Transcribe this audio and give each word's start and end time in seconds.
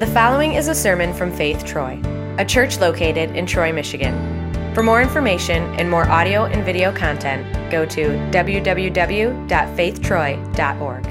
The 0.00 0.08
following 0.08 0.54
is 0.54 0.66
a 0.66 0.74
sermon 0.74 1.14
from 1.14 1.30
Faith 1.30 1.64
Troy, 1.64 2.00
a 2.36 2.44
church 2.44 2.80
located 2.80 3.36
in 3.36 3.46
Troy, 3.46 3.72
Michigan. 3.72 4.74
For 4.74 4.82
more 4.82 5.00
information 5.00 5.62
and 5.78 5.88
more 5.88 6.08
audio 6.08 6.46
and 6.46 6.64
video 6.64 6.90
content, 6.90 7.46
go 7.70 7.86
to 7.86 8.08
www.faithtroy.org. 8.32 11.08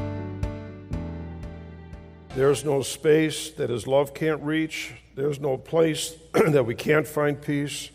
There's 2.35 2.65
no 2.65 2.81
space 2.81 3.51
that 3.51 3.69
his 3.69 3.88
love 3.88 4.14
can't 4.14 4.43
reach. 4.43 4.91
There's 5.15 5.39
no 5.39 5.57
place 5.57 6.18
that 6.34 6.65
we 6.65 6.75
can't 6.75 7.07
find 7.07 7.41
peace. 7.41 7.89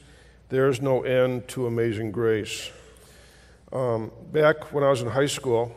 There's 0.48 0.80
no 0.80 1.02
end 1.02 1.48
to 1.48 1.66
amazing 1.66 2.12
grace. 2.12 2.70
Um, 3.74 4.10
back 4.32 4.72
when 4.72 4.84
I 4.84 4.88
was 4.88 5.02
in 5.02 5.08
high 5.08 5.26
school, 5.26 5.70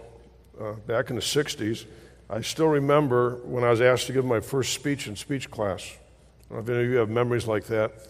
uh, 0.57 0.71
back 0.88 1.09
in 1.09 1.18
the 1.18 1.21
60s, 1.21 1.86
I 2.34 2.39
still 2.39 2.68
remember 2.68 3.41
when 3.43 3.66
I 3.66 3.70
was 3.71 3.82
asked 3.82 4.07
to 4.07 4.14
give 4.14 4.23
my 4.23 4.39
first 4.39 4.71
speech 4.71 5.05
in 5.07 5.18
speech 5.18 5.52
class. 5.52 5.97
I 6.50 6.56
don't 6.56 6.65
know 6.65 6.73
if 6.73 6.78
any 6.78 6.86
of 6.86 6.92
you 6.92 6.97
have 7.00 7.10
memories 7.10 7.46
like 7.46 7.65
that. 7.65 8.07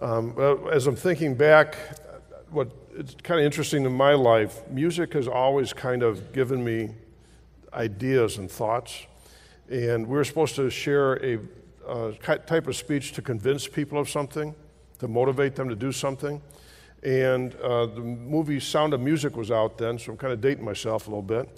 Um, 0.00 0.34
as 0.72 0.86
I'm 0.86 0.96
thinking 0.96 1.34
back, 1.34 1.76
what 2.48 2.70
it's 2.96 3.14
kind 3.22 3.40
of 3.40 3.44
interesting 3.44 3.84
in 3.84 3.92
my 3.92 4.14
life, 4.14 4.66
music 4.70 5.12
has 5.12 5.28
always 5.28 5.74
kind 5.74 6.02
of 6.02 6.32
given 6.32 6.64
me 6.64 6.94
ideas 7.74 8.38
and 8.38 8.50
thoughts. 8.50 9.04
And 9.70 10.06
we 10.06 10.14
were 10.14 10.24
supposed 10.24 10.56
to 10.56 10.70
share 10.70 11.22
a 11.22 11.38
uh, 11.86 12.12
type 12.22 12.68
of 12.68 12.74
speech 12.74 13.12
to 13.12 13.20
convince 13.20 13.68
people 13.68 13.98
of 13.98 14.08
something, 14.08 14.54
to 14.98 15.08
motivate 15.08 15.56
them 15.56 15.68
to 15.68 15.76
do 15.76 15.92
something. 15.92 16.40
And 17.02 17.54
uh, 17.56 17.84
the 17.84 18.00
movie 18.00 18.60
Sound 18.60 18.94
of 18.94 19.00
Music 19.02 19.36
was 19.36 19.50
out 19.50 19.76
then, 19.76 19.98
so 19.98 20.12
I'm 20.12 20.16
kind 20.16 20.32
of 20.32 20.40
dating 20.40 20.64
myself 20.64 21.06
a 21.06 21.10
little 21.10 21.20
bit. 21.20 21.50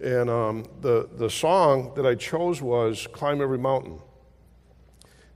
And 0.00 0.30
um, 0.30 0.64
the, 0.80 1.08
the 1.16 1.28
song 1.28 1.92
that 1.96 2.06
I 2.06 2.14
chose 2.14 2.62
was 2.62 3.08
Climb 3.12 3.40
Every 3.40 3.58
Mountain. 3.58 3.98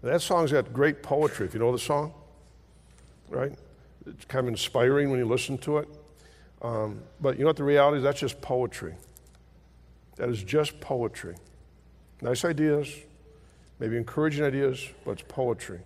And 0.02 0.12
that 0.12 0.20
song's 0.20 0.52
got 0.52 0.72
great 0.72 1.02
poetry, 1.02 1.46
if 1.46 1.54
you 1.54 1.60
know 1.60 1.72
the 1.72 1.78
song, 1.78 2.14
right? 3.28 3.52
It's 4.06 4.24
kind 4.24 4.46
of 4.46 4.48
inspiring 4.48 5.10
when 5.10 5.18
you 5.18 5.26
listen 5.26 5.58
to 5.58 5.78
it. 5.78 5.88
Um, 6.60 7.02
but 7.20 7.36
you 7.36 7.40
know 7.40 7.48
what 7.48 7.56
the 7.56 7.64
reality 7.64 7.98
is? 7.98 8.04
That's 8.04 8.20
just 8.20 8.40
poetry. 8.40 8.94
That 10.16 10.28
is 10.28 10.42
just 10.42 10.80
poetry. 10.80 11.34
Nice 12.20 12.44
ideas, 12.44 12.94
maybe 13.80 13.96
encouraging 13.96 14.44
ideas, 14.44 14.88
but 15.04 15.12
it's 15.12 15.24
poetry. 15.26 15.80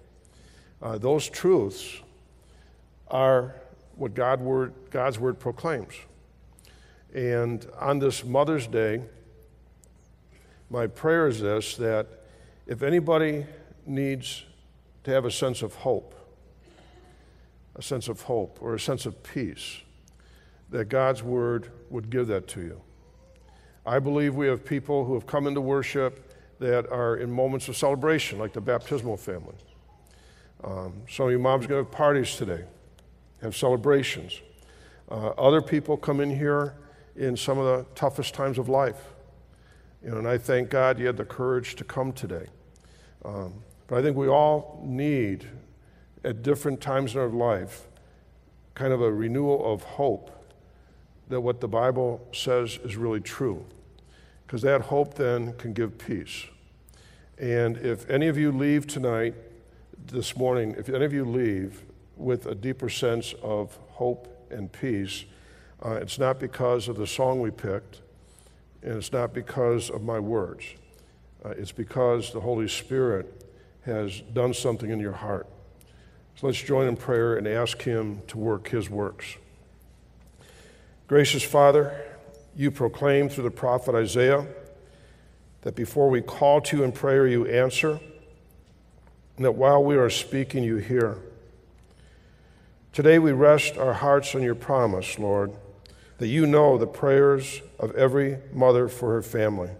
Uh, 0.82 0.98
those 0.98 1.28
truths 1.30 2.02
are 3.08 3.54
what 3.94 4.12
God 4.12 4.40
word, 4.40 4.74
God's 4.90 5.18
word 5.18 5.38
proclaims. 5.38 5.94
And 7.16 7.66
on 7.80 7.98
this 7.98 8.26
Mother's 8.26 8.66
Day, 8.66 9.00
my 10.68 10.86
prayer 10.86 11.26
is 11.26 11.40
this 11.40 11.74
that 11.76 12.06
if 12.66 12.82
anybody 12.82 13.46
needs 13.86 14.44
to 15.04 15.12
have 15.12 15.24
a 15.24 15.30
sense 15.30 15.62
of 15.62 15.74
hope, 15.76 16.14
a 17.74 17.80
sense 17.80 18.08
of 18.08 18.20
hope 18.20 18.58
or 18.60 18.74
a 18.74 18.80
sense 18.80 19.06
of 19.06 19.22
peace, 19.22 19.80
that 20.68 20.90
God's 20.90 21.22
word 21.22 21.70
would 21.88 22.10
give 22.10 22.26
that 22.26 22.48
to 22.48 22.60
you. 22.60 22.82
I 23.86 23.98
believe 23.98 24.34
we 24.34 24.48
have 24.48 24.62
people 24.62 25.06
who 25.06 25.14
have 25.14 25.26
come 25.26 25.46
into 25.46 25.62
worship 25.62 26.34
that 26.58 26.86
are 26.90 27.16
in 27.16 27.30
moments 27.30 27.68
of 27.68 27.78
celebration, 27.78 28.38
like 28.38 28.52
the 28.52 28.60
baptismal 28.60 29.16
family. 29.16 29.54
Um, 30.62 30.92
some 31.08 31.26
of 31.26 31.32
you 31.32 31.38
moms 31.38 31.64
are 31.64 31.68
going 31.68 31.82
to 31.82 31.90
have 31.90 31.96
parties 31.96 32.36
today 32.36 32.64
have 33.40 33.56
celebrations. 33.56 34.40
Uh, 35.10 35.28
other 35.28 35.62
people 35.62 35.96
come 35.96 36.20
in 36.20 36.36
here 36.36 36.74
in 37.16 37.36
some 37.36 37.58
of 37.58 37.64
the 37.64 37.86
toughest 37.94 38.34
times 38.34 38.58
of 38.58 38.68
life. 38.68 39.00
You 40.02 40.10
know, 40.10 40.18
and 40.18 40.28
I 40.28 40.38
thank 40.38 40.70
God 40.70 40.98
you 40.98 41.06
had 41.06 41.16
the 41.16 41.24
courage 41.24 41.74
to 41.76 41.84
come 41.84 42.12
today. 42.12 42.46
Um, 43.24 43.54
but 43.86 43.98
I 43.98 44.02
think 44.02 44.16
we 44.16 44.28
all 44.28 44.80
need, 44.84 45.46
at 46.24 46.42
different 46.42 46.80
times 46.80 47.14
in 47.14 47.20
our 47.20 47.28
life, 47.28 47.86
kind 48.74 48.92
of 48.92 49.00
a 49.00 49.12
renewal 49.12 49.72
of 49.72 49.82
hope 49.82 50.30
that 51.28 51.40
what 51.40 51.60
the 51.60 51.68
Bible 51.68 52.26
says 52.32 52.78
is 52.84 52.96
really 52.96 53.20
true. 53.20 53.64
Because 54.46 54.62
that 54.62 54.82
hope 54.82 55.14
then 55.14 55.54
can 55.54 55.72
give 55.72 55.98
peace. 55.98 56.44
And 57.38 57.76
if 57.78 58.08
any 58.08 58.28
of 58.28 58.38
you 58.38 58.52
leave 58.52 58.86
tonight, 58.86 59.34
this 60.06 60.36
morning, 60.36 60.74
if 60.78 60.88
any 60.88 61.04
of 61.04 61.12
you 61.12 61.24
leave 61.24 61.82
with 62.16 62.46
a 62.46 62.54
deeper 62.54 62.88
sense 62.88 63.34
of 63.42 63.78
hope 63.90 64.48
and 64.50 64.72
peace. 64.72 65.24
Uh, 65.84 65.92
it's 65.92 66.18
not 66.18 66.40
because 66.40 66.88
of 66.88 66.96
the 66.96 67.06
song 67.06 67.40
we 67.40 67.50
picked, 67.50 68.00
and 68.82 68.94
it's 68.96 69.12
not 69.12 69.34
because 69.34 69.90
of 69.90 70.02
my 70.02 70.18
words. 70.18 70.64
Uh, 71.44 71.50
it's 71.50 71.72
because 71.72 72.32
the 72.32 72.40
Holy 72.40 72.68
Spirit 72.68 73.44
has 73.84 74.20
done 74.32 74.54
something 74.54 74.90
in 74.90 74.98
your 74.98 75.12
heart. 75.12 75.46
So 76.36 76.46
let's 76.46 76.60
join 76.60 76.88
in 76.88 76.96
prayer 76.96 77.36
and 77.36 77.46
ask 77.46 77.82
Him 77.82 78.22
to 78.28 78.38
work 78.38 78.68
His 78.68 78.90
works. 78.90 79.36
Gracious 81.08 81.42
Father, 81.42 82.04
you 82.56 82.70
proclaim 82.70 83.28
through 83.28 83.44
the 83.44 83.50
prophet 83.50 83.94
Isaiah 83.94 84.46
that 85.62 85.74
before 85.76 86.08
we 86.08 86.20
call 86.20 86.60
to 86.62 86.78
you 86.78 86.84
in 86.84 86.92
prayer, 86.92 87.26
you 87.26 87.46
answer, 87.46 88.00
and 89.36 89.44
that 89.44 89.52
while 89.52 89.82
we 89.84 89.96
are 89.96 90.10
speaking, 90.10 90.64
you 90.64 90.76
hear. 90.76 91.18
Today 92.92 93.18
we 93.18 93.32
rest 93.32 93.76
our 93.76 93.92
hearts 93.92 94.34
on 94.34 94.42
your 94.42 94.54
promise, 94.54 95.18
Lord, 95.18 95.52
that 96.18 96.28
you 96.28 96.46
know 96.46 96.78
the 96.78 96.86
prayers 96.86 97.60
of 97.78 97.94
every 97.94 98.38
mother 98.52 98.88
for 98.88 99.12
her 99.12 99.22
family, 99.22 99.70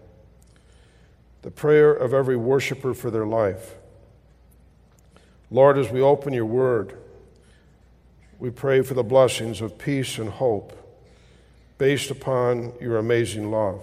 the 1.41 1.51
prayer 1.51 1.93
of 1.93 2.13
every 2.13 2.37
worshiper 2.37 2.93
for 2.93 3.09
their 3.09 3.25
life. 3.25 3.75
Lord, 5.49 5.77
as 5.77 5.89
we 5.89 6.01
open 6.01 6.33
your 6.33 6.45
word, 6.45 6.97
we 8.39 8.49
pray 8.49 8.81
for 8.81 8.93
the 8.93 9.03
blessings 9.03 9.61
of 9.61 9.77
peace 9.77 10.17
and 10.17 10.29
hope 10.29 10.73
based 11.77 12.11
upon 12.11 12.73
your 12.79 12.97
amazing 12.97 13.49
love. 13.51 13.81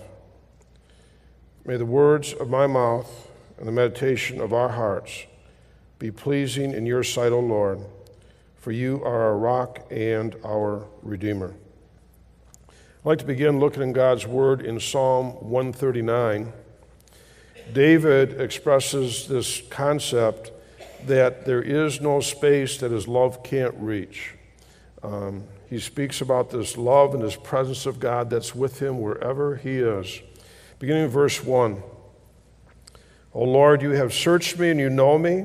May 1.65 1.77
the 1.77 1.87
words 1.87 2.33
of 2.35 2.51
my 2.51 2.67
mouth 2.67 3.29
and 3.59 3.67
the 3.67 3.73
meditation 3.73 4.41
of 4.41 4.53
our 4.53 4.69
hearts 4.69 5.25
be 5.99 6.11
pleasing 6.11 6.73
in 6.73 6.87
your 6.87 7.03
sight, 7.03 7.33
O 7.33 7.41
Lord 7.41 7.81
for 8.65 8.73
you 8.73 9.05
are 9.05 9.25
our 9.25 9.37
rock 9.37 9.87
and 9.91 10.35
our 10.43 10.87
Redeemer. 11.03 11.53
I'd 13.05 13.09
like 13.09 13.19
to 13.19 13.27
begin 13.27 13.61
looking 13.61 13.83
in 13.83 13.93
God's 13.93 14.27
Word 14.27 14.63
in 14.63 14.81
Psalm 14.81 15.33
139. 15.51 16.55
David 17.71 18.41
expresses 18.41 19.29
this 19.29 19.61
concept 19.69 20.51
that 21.05 21.45
there 21.45 21.61
is 21.61 22.01
no 22.01 22.21
space 22.21 22.79
that 22.79 22.91
his 22.91 23.07
love 23.07 23.43
can't 23.43 23.75
reach. 23.77 24.33
Um, 25.03 25.45
he 25.69 25.81
speaks 25.81 26.23
about 26.23 26.49
this 26.49 26.79
love 26.79 27.13
and 27.13 27.23
this 27.23 27.37
presence 27.37 27.85
of 27.85 28.01
God 28.01 28.31
that's 28.31 28.55
with 28.55 28.81
him 28.81 28.99
wherever 29.03 29.57
he 29.57 29.77
is. 29.81 30.23
Beginning 30.79 31.05
in 31.05 31.11
verse 31.11 31.45
1 31.45 31.83
O 33.35 33.45
Lord, 33.45 33.83
you 33.83 33.91
have 33.91 34.15
searched 34.15 34.59
me 34.59 34.71
and 34.71 34.81
you 34.81 34.89
know 34.89 35.19
me. 35.19 35.45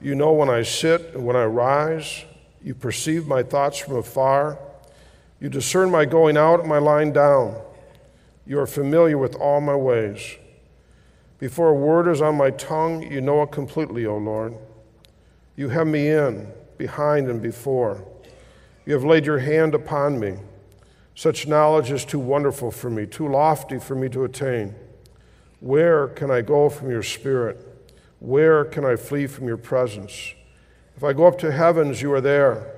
You 0.00 0.14
know 0.14 0.32
when 0.32 0.48
I 0.48 0.62
sit 0.62 1.12
and 1.16 1.26
when 1.26 1.34
I 1.34 1.44
rise. 1.44 2.24
You 2.62 2.76
perceive 2.76 3.26
my 3.26 3.42
thoughts 3.42 3.78
from 3.78 3.96
afar. 3.96 4.60
You 5.40 5.48
discern 5.48 5.90
my 5.90 6.04
going 6.04 6.36
out 6.36 6.60
and 6.60 6.68
my 6.68 6.78
lying 6.78 7.12
down. 7.12 7.60
You 8.46 8.58
are 8.58 8.66
familiar 8.66 9.18
with 9.18 9.36
all 9.36 9.60
my 9.60 9.76
ways. 9.76 10.36
Before 11.38 11.68
a 11.68 11.74
word 11.74 12.08
is 12.08 12.20
on 12.20 12.36
my 12.36 12.50
tongue, 12.50 13.02
you 13.02 13.20
know 13.20 13.42
it 13.42 13.52
completely, 13.52 14.06
O 14.06 14.16
Lord. 14.16 14.56
You 15.54 15.68
hem 15.68 15.92
me 15.92 16.08
in, 16.08 16.50
behind 16.76 17.28
and 17.28 17.40
before. 17.40 18.04
You 18.84 18.94
have 18.94 19.04
laid 19.04 19.26
your 19.26 19.38
hand 19.38 19.74
upon 19.74 20.18
me. 20.18 20.38
Such 21.14 21.46
knowledge 21.46 21.90
is 21.90 22.04
too 22.04 22.18
wonderful 22.18 22.70
for 22.70 22.90
me, 22.90 23.06
too 23.06 23.28
lofty 23.28 23.78
for 23.78 23.94
me 23.94 24.08
to 24.08 24.24
attain. 24.24 24.74
Where 25.60 26.08
can 26.08 26.30
I 26.30 26.42
go 26.42 26.68
from 26.68 26.90
your 26.90 27.02
spirit? 27.02 27.64
Where 28.20 28.64
can 28.64 28.84
I 28.84 28.96
flee 28.96 29.26
from 29.26 29.46
your 29.46 29.56
presence? 29.56 30.34
If 30.96 31.04
I 31.04 31.12
go 31.12 31.26
up 31.26 31.38
to 31.40 31.52
heavens, 31.52 32.02
you 32.02 32.12
are 32.12 32.20
there. 32.20 32.77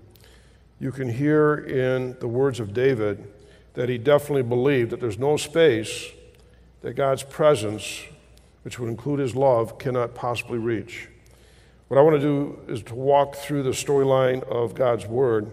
You 0.81 0.91
can 0.91 1.09
hear 1.09 1.53
in 1.53 2.17
the 2.19 2.27
words 2.27 2.59
of 2.59 2.73
David 2.73 3.31
that 3.75 3.87
he 3.87 3.99
definitely 3.99 4.41
believed 4.41 4.89
that 4.89 4.99
there's 4.99 5.19
no 5.19 5.37
space 5.37 6.07
that 6.81 6.95
God's 6.95 7.21
presence 7.21 8.01
which 8.63 8.79
would 8.79 8.89
include 8.89 9.19
his 9.19 9.35
love, 9.35 9.77
cannot 9.77 10.15
possibly 10.15 10.57
reach. 10.57 11.07
What 11.87 11.99
I 11.99 12.01
want 12.01 12.19
to 12.19 12.19
do 12.19 12.59
is 12.67 12.81
to 12.81 12.95
walk 12.95 13.35
through 13.35 13.61
the 13.61 13.69
storyline 13.69 14.41
of 14.49 14.73
God's 14.73 15.05
Word 15.05 15.51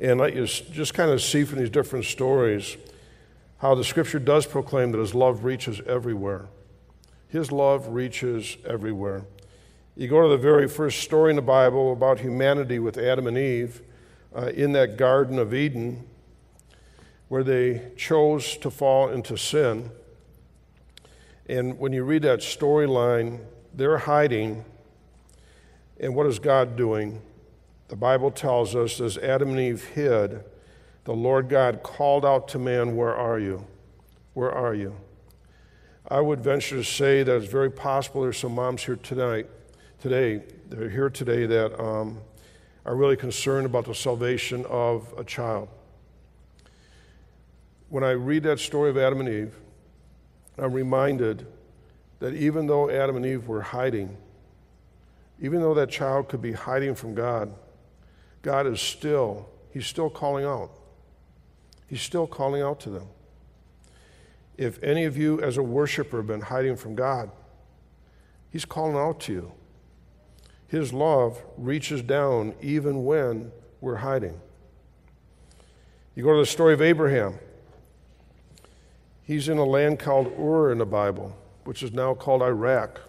and 0.00 0.18
let 0.18 0.34
you 0.34 0.46
just 0.46 0.94
kind 0.94 1.12
of 1.12 1.22
see 1.22 1.44
from 1.44 1.60
these 1.60 1.70
different 1.70 2.04
stories 2.04 2.76
how 3.58 3.76
the 3.76 3.84
Scripture 3.84 4.18
does 4.18 4.46
proclaim 4.46 4.90
that 4.90 4.98
His 4.98 5.14
love 5.14 5.44
reaches 5.44 5.80
everywhere. 5.86 6.46
His 7.28 7.52
love 7.52 7.86
reaches 7.86 8.56
everywhere. 8.66 9.22
You 9.96 10.08
go 10.08 10.22
to 10.22 10.28
the 10.28 10.42
very 10.42 10.66
first 10.66 11.02
story 11.02 11.30
in 11.30 11.36
the 11.36 11.42
Bible 11.42 11.92
about 11.92 12.18
humanity 12.18 12.80
with 12.80 12.98
Adam 12.98 13.28
and 13.28 13.38
Eve 13.38 13.80
uh, 14.34 14.46
in 14.54 14.72
that 14.72 14.96
Garden 14.96 15.38
of 15.38 15.52
Eden, 15.54 16.06
where 17.28 17.44
they 17.44 17.82
chose 17.96 18.56
to 18.58 18.70
fall 18.70 19.08
into 19.08 19.36
sin. 19.36 19.90
And 21.48 21.78
when 21.78 21.92
you 21.92 22.04
read 22.04 22.22
that 22.22 22.40
storyline, 22.40 23.40
they're 23.74 23.98
hiding. 23.98 24.64
And 26.00 26.14
what 26.14 26.26
is 26.26 26.38
God 26.38 26.76
doing? 26.76 27.20
The 27.88 27.96
Bible 27.96 28.30
tells 28.30 28.74
us 28.74 29.00
as 29.00 29.18
Adam 29.18 29.50
and 29.50 29.60
Eve 29.60 29.84
hid, 29.84 30.44
the 31.04 31.12
Lord 31.12 31.48
God 31.48 31.82
called 31.82 32.24
out 32.24 32.48
to 32.48 32.58
man, 32.58 32.96
Where 32.96 33.14
are 33.14 33.38
you? 33.38 33.66
Where 34.34 34.52
are 34.52 34.74
you? 34.74 34.96
I 36.08 36.20
would 36.20 36.40
venture 36.40 36.76
to 36.76 36.84
say 36.84 37.22
that 37.22 37.36
it's 37.36 37.50
very 37.50 37.70
possible 37.70 38.22
there's 38.22 38.38
some 38.38 38.54
moms 38.54 38.84
here 38.84 38.96
tonight, 38.96 39.46
today, 40.00 40.42
they're 40.68 40.88
here 40.88 41.10
today 41.10 41.46
that 41.46 41.80
um, 41.82 42.18
are 42.84 42.96
really 42.96 43.16
concerned 43.16 43.66
about 43.66 43.86
the 43.86 43.94
salvation 43.94 44.64
of 44.68 45.12
a 45.16 45.24
child. 45.24 45.68
When 47.88 48.02
I 48.02 48.10
read 48.10 48.42
that 48.44 48.58
story 48.58 48.90
of 48.90 48.96
Adam 48.96 49.20
and 49.20 49.28
Eve, 49.28 49.54
I'm 50.58 50.72
reminded 50.72 51.46
that 52.18 52.34
even 52.34 52.66
though 52.66 52.90
Adam 52.90 53.16
and 53.16 53.26
Eve 53.26 53.46
were 53.46 53.62
hiding, 53.62 54.16
even 55.40 55.60
though 55.60 55.74
that 55.74 55.90
child 55.90 56.28
could 56.28 56.40
be 56.40 56.52
hiding 56.52 56.94
from 56.94 57.14
God, 57.14 57.52
God 58.42 58.66
is 58.66 58.80
still, 58.80 59.48
He's 59.70 59.86
still 59.86 60.10
calling 60.10 60.44
out. 60.44 60.70
He's 61.86 62.02
still 62.02 62.26
calling 62.26 62.62
out 62.62 62.80
to 62.80 62.90
them. 62.90 63.06
If 64.56 64.82
any 64.82 65.04
of 65.04 65.16
you, 65.16 65.40
as 65.40 65.56
a 65.56 65.62
worshiper, 65.62 66.18
have 66.18 66.26
been 66.26 66.40
hiding 66.40 66.76
from 66.76 66.94
God, 66.94 67.30
He's 68.50 68.64
calling 68.64 68.96
out 68.96 69.20
to 69.20 69.32
you. 69.32 69.52
His 70.72 70.90
love 70.90 71.38
reaches 71.58 72.00
down 72.00 72.54
even 72.62 73.04
when 73.04 73.52
we're 73.82 73.96
hiding. 73.96 74.40
You 76.14 76.24
go 76.24 76.32
to 76.32 76.40
the 76.40 76.46
story 76.46 76.72
of 76.72 76.80
Abraham. 76.80 77.38
He's 79.22 79.50
in 79.50 79.58
a 79.58 79.66
land 79.66 79.98
called 79.98 80.32
Ur 80.38 80.72
in 80.72 80.78
the 80.78 80.86
Bible, 80.86 81.36
which 81.64 81.82
is 81.82 81.92
now 81.92 82.14
called 82.14 82.40
Iraq. 82.40 83.02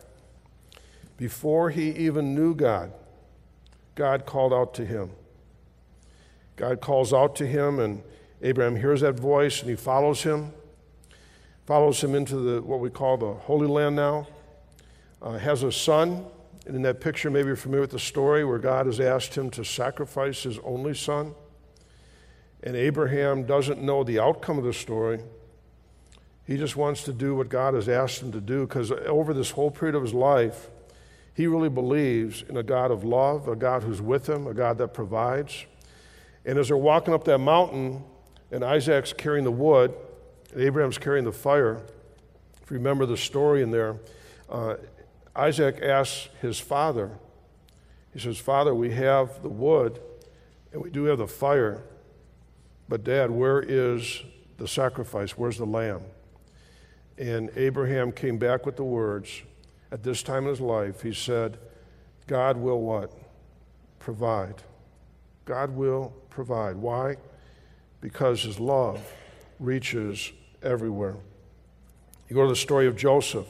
Before 1.15 1.69
he 1.69 1.91
even 1.91 2.35
knew 2.35 2.53
God, 2.53 2.91
God 3.95 4.25
called 4.25 4.51
out 4.51 4.73
to 4.73 4.85
him. 4.85 5.11
God 6.57 6.81
calls 6.81 7.13
out 7.13 7.33
to 7.37 7.47
him, 7.47 7.79
and 7.79 8.03
Abraham 8.41 8.75
hears 8.75 8.99
that 8.99 9.17
voice 9.17 9.61
and 9.61 9.69
he 9.69 9.77
follows 9.77 10.21
him, 10.21 10.51
follows 11.65 12.03
him 12.03 12.13
into 12.13 12.35
the, 12.35 12.61
what 12.61 12.81
we 12.81 12.89
call 12.89 13.15
the 13.15 13.33
Holy 13.33 13.67
Land 13.67 13.95
now, 13.95 14.27
uh, 15.21 15.37
has 15.37 15.63
a 15.63 15.71
son. 15.71 16.25
And 16.65 16.75
in 16.75 16.81
that 16.83 17.01
picture, 17.01 17.29
maybe 17.29 17.47
you're 17.47 17.55
familiar 17.55 17.81
with 17.81 17.91
the 17.91 17.99
story 17.99 18.45
where 18.45 18.59
God 18.59 18.85
has 18.85 18.99
asked 18.99 19.35
him 19.35 19.49
to 19.51 19.65
sacrifice 19.65 20.43
his 20.43 20.59
only 20.59 20.93
son. 20.93 21.35
And 22.63 22.75
Abraham 22.75 23.45
doesn't 23.45 23.81
know 23.81 24.03
the 24.03 24.19
outcome 24.19 24.57
of 24.57 24.63
the 24.63 24.73
story. 24.73 25.19
He 26.45 26.57
just 26.57 26.75
wants 26.75 27.03
to 27.03 27.13
do 27.13 27.35
what 27.35 27.49
God 27.49 27.73
has 27.73 27.89
asked 27.89 28.21
him 28.21 28.31
to 28.31 28.41
do 28.41 28.65
because 28.65 28.91
over 28.91 29.33
this 29.33 29.51
whole 29.51 29.71
period 29.71 29.95
of 29.95 30.03
his 30.03 30.13
life, 30.13 30.69
he 31.33 31.47
really 31.47 31.69
believes 31.69 32.43
in 32.47 32.57
a 32.57 32.63
God 32.63 32.91
of 32.91 33.03
love, 33.03 33.47
a 33.47 33.55
God 33.55 33.83
who's 33.83 34.01
with 34.01 34.27
him, 34.27 34.47
a 34.47 34.53
God 34.53 34.77
that 34.77 34.93
provides. 34.93 35.65
And 36.45 36.57
as 36.57 36.67
they're 36.67 36.77
walking 36.77 37.13
up 37.13 37.23
that 37.25 37.39
mountain, 37.39 38.03
and 38.51 38.63
Isaac's 38.63 39.13
carrying 39.13 39.43
the 39.43 39.51
wood, 39.51 39.93
and 40.51 40.61
Abraham's 40.61 40.97
carrying 40.97 41.25
the 41.25 41.31
fire, 41.31 41.81
if 42.61 42.69
you 42.69 42.77
remember 42.77 43.05
the 43.05 43.17
story 43.17 43.63
in 43.63 43.71
there, 43.71 43.95
uh, 44.49 44.75
Isaac 45.35 45.79
asks 45.81 46.29
his 46.41 46.59
father, 46.59 47.11
he 48.13 48.19
says, 48.19 48.37
Father, 48.37 48.75
we 48.75 48.91
have 48.91 49.41
the 49.41 49.49
wood 49.49 49.99
and 50.71 50.81
we 50.81 50.91
do 50.91 51.05
have 51.05 51.17
the 51.17 51.27
fire, 51.27 51.81
but 52.87 53.03
Dad, 53.03 53.31
where 53.31 53.59
is 53.59 54.23
the 54.57 54.67
sacrifice? 54.67 55.31
Where's 55.31 55.57
the 55.57 55.65
lamb? 55.65 56.01
And 57.17 57.49
Abraham 57.55 58.11
came 58.11 58.37
back 58.37 58.65
with 58.65 58.75
the 58.75 58.83
words, 58.83 59.41
at 59.91 60.03
this 60.03 60.23
time 60.23 60.43
in 60.43 60.49
his 60.49 60.61
life, 60.61 61.01
he 61.01 61.13
said, 61.13 61.59
God 62.25 62.57
will 62.57 62.81
what? 62.81 63.11
Provide. 63.99 64.63
God 65.45 65.71
will 65.71 66.13
provide. 66.29 66.75
Why? 66.75 67.17
Because 68.01 68.41
his 68.41 68.59
love 68.59 68.99
reaches 69.59 70.31
everywhere. 70.63 71.15
You 72.27 72.35
go 72.35 72.43
to 72.43 72.49
the 72.49 72.55
story 72.55 72.87
of 72.87 72.95
Joseph. 72.95 73.47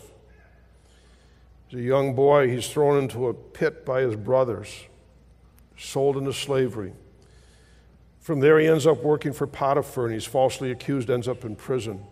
He's 1.73 1.79
a 1.79 1.83
young 1.85 2.13
boy, 2.13 2.49
he's 2.49 2.69
thrown 2.69 3.01
into 3.01 3.29
a 3.29 3.33
pit 3.33 3.83
by 3.83 4.01
his 4.01 4.15
brothers, 4.15 4.83
sold 5.75 6.17
into 6.17 6.31
slavery. 6.31 6.93
From 8.19 8.41
there, 8.41 8.59
he 8.59 8.67
ends 8.67 8.85
up 8.85 9.01
working 9.01 9.33
for 9.33 9.47
Potiphar, 9.47 10.05
and 10.05 10.13
he's 10.13 10.25
falsely 10.25 10.69
accused, 10.69 11.09
ends 11.09 11.27
up 11.27 11.43
in 11.43 11.55
prison. 11.55 12.05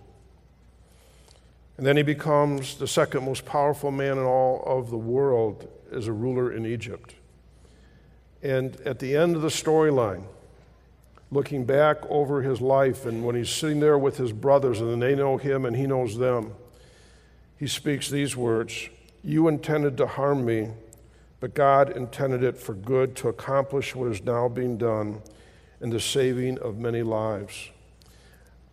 And 1.77 1.85
then 1.85 1.95
he 1.95 2.01
becomes 2.01 2.77
the 2.77 2.87
second 2.87 3.23
most 3.23 3.45
powerful 3.45 3.91
man 3.91 4.17
in 4.17 4.23
all 4.23 4.63
of 4.65 4.89
the 4.89 4.97
world 4.97 5.71
as 5.91 6.07
a 6.07 6.11
ruler 6.11 6.51
in 6.51 6.65
Egypt. 6.65 7.13
And 8.41 8.81
at 8.81 8.97
the 8.97 9.15
end 9.15 9.35
of 9.35 9.43
the 9.43 9.49
storyline, 9.49 10.23
looking 11.29 11.65
back 11.65 11.97
over 12.09 12.41
his 12.41 12.61
life, 12.61 13.05
and 13.05 13.23
when 13.23 13.35
he's 13.35 13.51
sitting 13.51 13.79
there 13.79 13.99
with 13.99 14.17
his 14.17 14.33
brothers, 14.33 14.81
and 14.81 14.99
they 14.99 15.13
know 15.13 15.37
him 15.37 15.65
and 15.65 15.75
he 15.75 15.85
knows 15.85 16.17
them, 16.17 16.53
he 17.57 17.67
speaks 17.67 18.09
these 18.09 18.35
words 18.35 18.89
You 19.23 19.47
intended 19.47 19.97
to 19.97 20.07
harm 20.07 20.45
me, 20.45 20.69
but 21.39 21.53
God 21.53 21.95
intended 21.95 22.43
it 22.43 22.57
for 22.57 22.73
good 22.73 23.15
to 23.17 23.29
accomplish 23.29 23.95
what 23.95 24.11
is 24.11 24.23
now 24.23 24.47
being 24.47 24.77
done 24.77 25.21
in 25.79 25.89
the 25.91 25.99
saving 25.99 26.57
of 26.59 26.77
many 26.77 27.03
lives. 27.03 27.69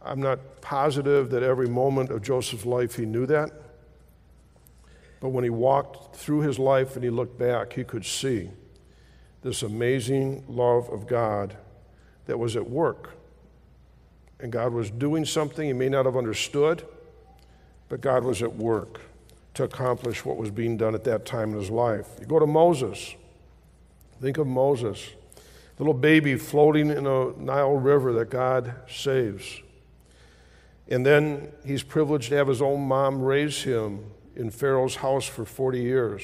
I'm 0.01 0.21
not 0.21 0.61
positive 0.63 1.31
that 1.31 1.43
every 1.43 1.69
moment 1.69 2.11
of 2.11 2.23
Joseph's 2.23 2.65
life 2.65 2.97
he 2.97 3.05
knew 3.05 3.27
that. 3.27 3.51
But 5.21 5.31
when 5.31 5.45
he 5.45 5.51
walked 5.51 6.17
through 6.17 6.41
his 6.41 6.59
life 6.59 6.95
and 6.95 7.05
he 7.05 7.11
looked 7.11 7.39
back, 7.39 7.73
he 7.73 7.85
could 7.85 8.05
see 8.05 8.51
this 9.43 9.63
amazing 9.63 10.45
love 10.49 10.89
of 10.91 11.07
God 11.07 11.57
that 12.27 12.39
was 12.39 12.57
at 12.57 12.69
work. 12.69 13.11
And 14.41 14.53
God 14.53 14.73
was 14.73 14.91
doing 14.91 15.25
something 15.25 15.67
he 15.67 15.73
may 15.73 15.89
not 15.89 16.07
have 16.07 16.17
understood, 16.17 16.87
but 17.89 18.01
God 18.01 18.25
was 18.25 18.43
at 18.43 18.55
work 18.55 19.01
to 19.59 19.65
accomplish 19.65 20.25
what 20.25 20.37
was 20.37 20.53
being 20.53 20.77
done 20.77 20.95
at 20.95 21.03
that 21.03 21.27
time 21.27 21.51
in 21.53 21.59
his 21.59 21.69
life. 21.69 22.07
You 22.21 22.27
go 22.27 22.39
to 22.39 22.47
Moses. 22.47 23.17
Think 24.21 24.39
of 24.39 24.47
Moses, 24.47 25.11
little 25.79 25.95
baby 25.95 26.37
floating 26.37 26.91
in 26.91 27.07
a 27.07 27.33
Nile 27.37 27.75
River 27.75 28.13
that 28.15 28.31
God 28.31 28.75
saves. 28.89 29.61
And 30.89 31.05
then 31.05 31.53
he's 31.65 31.83
privileged 31.83 32.29
to 32.29 32.37
have 32.37 32.47
his 32.47 32.63
own 32.63 32.87
mom 32.87 33.21
raise 33.21 33.63
him 33.63 34.05
in 34.37 34.51
Pharaoh's 34.51 34.97
house 34.97 35.27
for 35.27 35.45
40 35.45 35.81
years. 35.81 36.23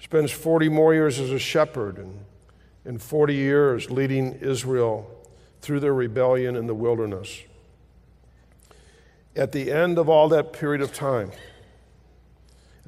Spends 0.00 0.30
40 0.30 0.68
more 0.68 0.92
years 0.92 1.18
as 1.18 1.30
a 1.30 1.38
shepherd 1.38 1.96
and, 1.96 2.24
and 2.84 3.00
40 3.00 3.34
years 3.34 3.90
leading 3.90 4.34
Israel 4.34 5.10
through 5.62 5.80
their 5.80 5.94
rebellion 5.94 6.56
in 6.56 6.66
the 6.66 6.74
wilderness. 6.74 7.42
At 9.34 9.52
the 9.52 9.72
end 9.72 9.98
of 9.98 10.10
all 10.10 10.28
that 10.28 10.52
period 10.52 10.82
of 10.82 10.92
time, 10.92 11.32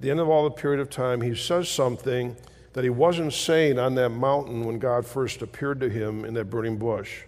the 0.02 0.10
end 0.10 0.20
of 0.20 0.28
all 0.28 0.44
the 0.44 0.50
period 0.50 0.80
of 0.80 0.90
time, 0.90 1.20
he 1.20 1.34
says 1.34 1.68
something 1.68 2.36
that 2.72 2.84
he 2.84 2.90
wasn't 2.90 3.32
saying 3.32 3.78
on 3.78 3.94
that 3.94 4.10
mountain 4.10 4.64
when 4.64 4.78
God 4.78 5.06
first 5.06 5.42
appeared 5.42 5.80
to 5.80 5.88
him 5.88 6.24
in 6.24 6.34
that 6.34 6.46
burning 6.46 6.76
bush. 6.76 7.22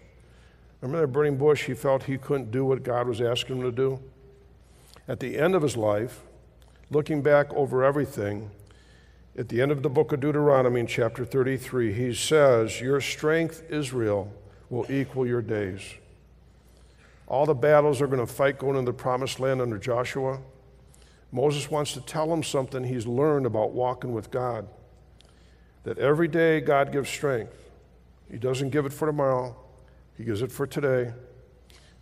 Remember 0.81 1.07
that 1.07 1.13
burning 1.13 1.37
bush? 1.37 1.65
He 1.65 1.75
felt 1.75 2.05
he 2.05 2.19
couldn't 2.19 2.51
do 2.51 2.65
what 2.65 2.83
God 2.83 3.07
was 3.07 3.21
asking 3.21 3.59
him 3.59 3.63
to 3.63 3.73
do. 3.73 4.01
At 5.07 5.21
the 5.21 5.39
end 5.39 5.55
of 5.55 5.63
his 5.63 5.77
life, 5.77 6.23
looking 6.91 7.23
back 7.23 7.53
over 7.55 7.85
everything, 7.85 8.51
at 9.39 9.49
the 9.49 9.63
end 9.63 9.71
of 9.71 9.83
the 9.83 9.89
book 9.89 10.13
of 10.13 10.21
Deuteronomy, 10.21 10.81
in 10.81 10.87
chapter 10.87 11.25
33, 11.25 11.93
he 11.93 12.15
says, 12.15 12.81
Your 12.81 13.01
strength, 13.01 13.63
Israel, 13.71 14.33
will 14.69 14.91
equal 14.91 15.27
your 15.27 15.43
days. 15.43 15.83
All 17.27 17.47
the 17.47 17.55
battles 17.55 18.01
are 18.01 18.07
going 18.07 18.25
to 18.25 18.33
fight 18.33 18.59
going 18.59 18.77
into 18.77 18.91
the 18.91 18.97
promised 18.97 19.41
land 19.41 19.61
under 19.61 19.79
Joshua. 19.79 20.41
Moses 21.35 21.71
wants 21.71 21.93
to 21.93 22.01
tell 22.01 22.33
him 22.33 22.43
something 22.43 22.85
he's 22.85 23.07
learned 23.07 23.45
about 23.45 23.73
walking 23.73 24.15
with 24.15 24.31
God. 24.31 24.69
That 25.83 25.99
every 25.99 26.29
day 26.29 26.61
God 26.61 26.93
gives 26.93 27.11
strength. 27.11 27.71
He 28.31 28.39
doesn't 28.39 28.71
give 28.71 28.87
it 28.87 28.93
for 28.93 29.05
tomorrow, 29.05 29.55
he 30.17 30.25
gives 30.25 30.41
it 30.41 30.51
for 30.51 30.67
today 30.67 31.13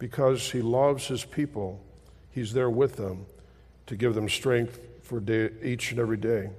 because 0.02 0.50
He 0.50 0.60
loves 0.60 1.06
His 1.06 1.24
people. 1.24 1.80
He's 2.32 2.52
there 2.52 2.68
with 2.68 2.96
them 2.96 3.24
to 3.86 3.94
give 3.94 4.16
them 4.16 4.28
strength 4.28 4.80
for 5.00 5.20
day, 5.20 5.50
each 5.62 5.92
and 5.92 6.00
every 6.00 6.16
day. 6.16 6.50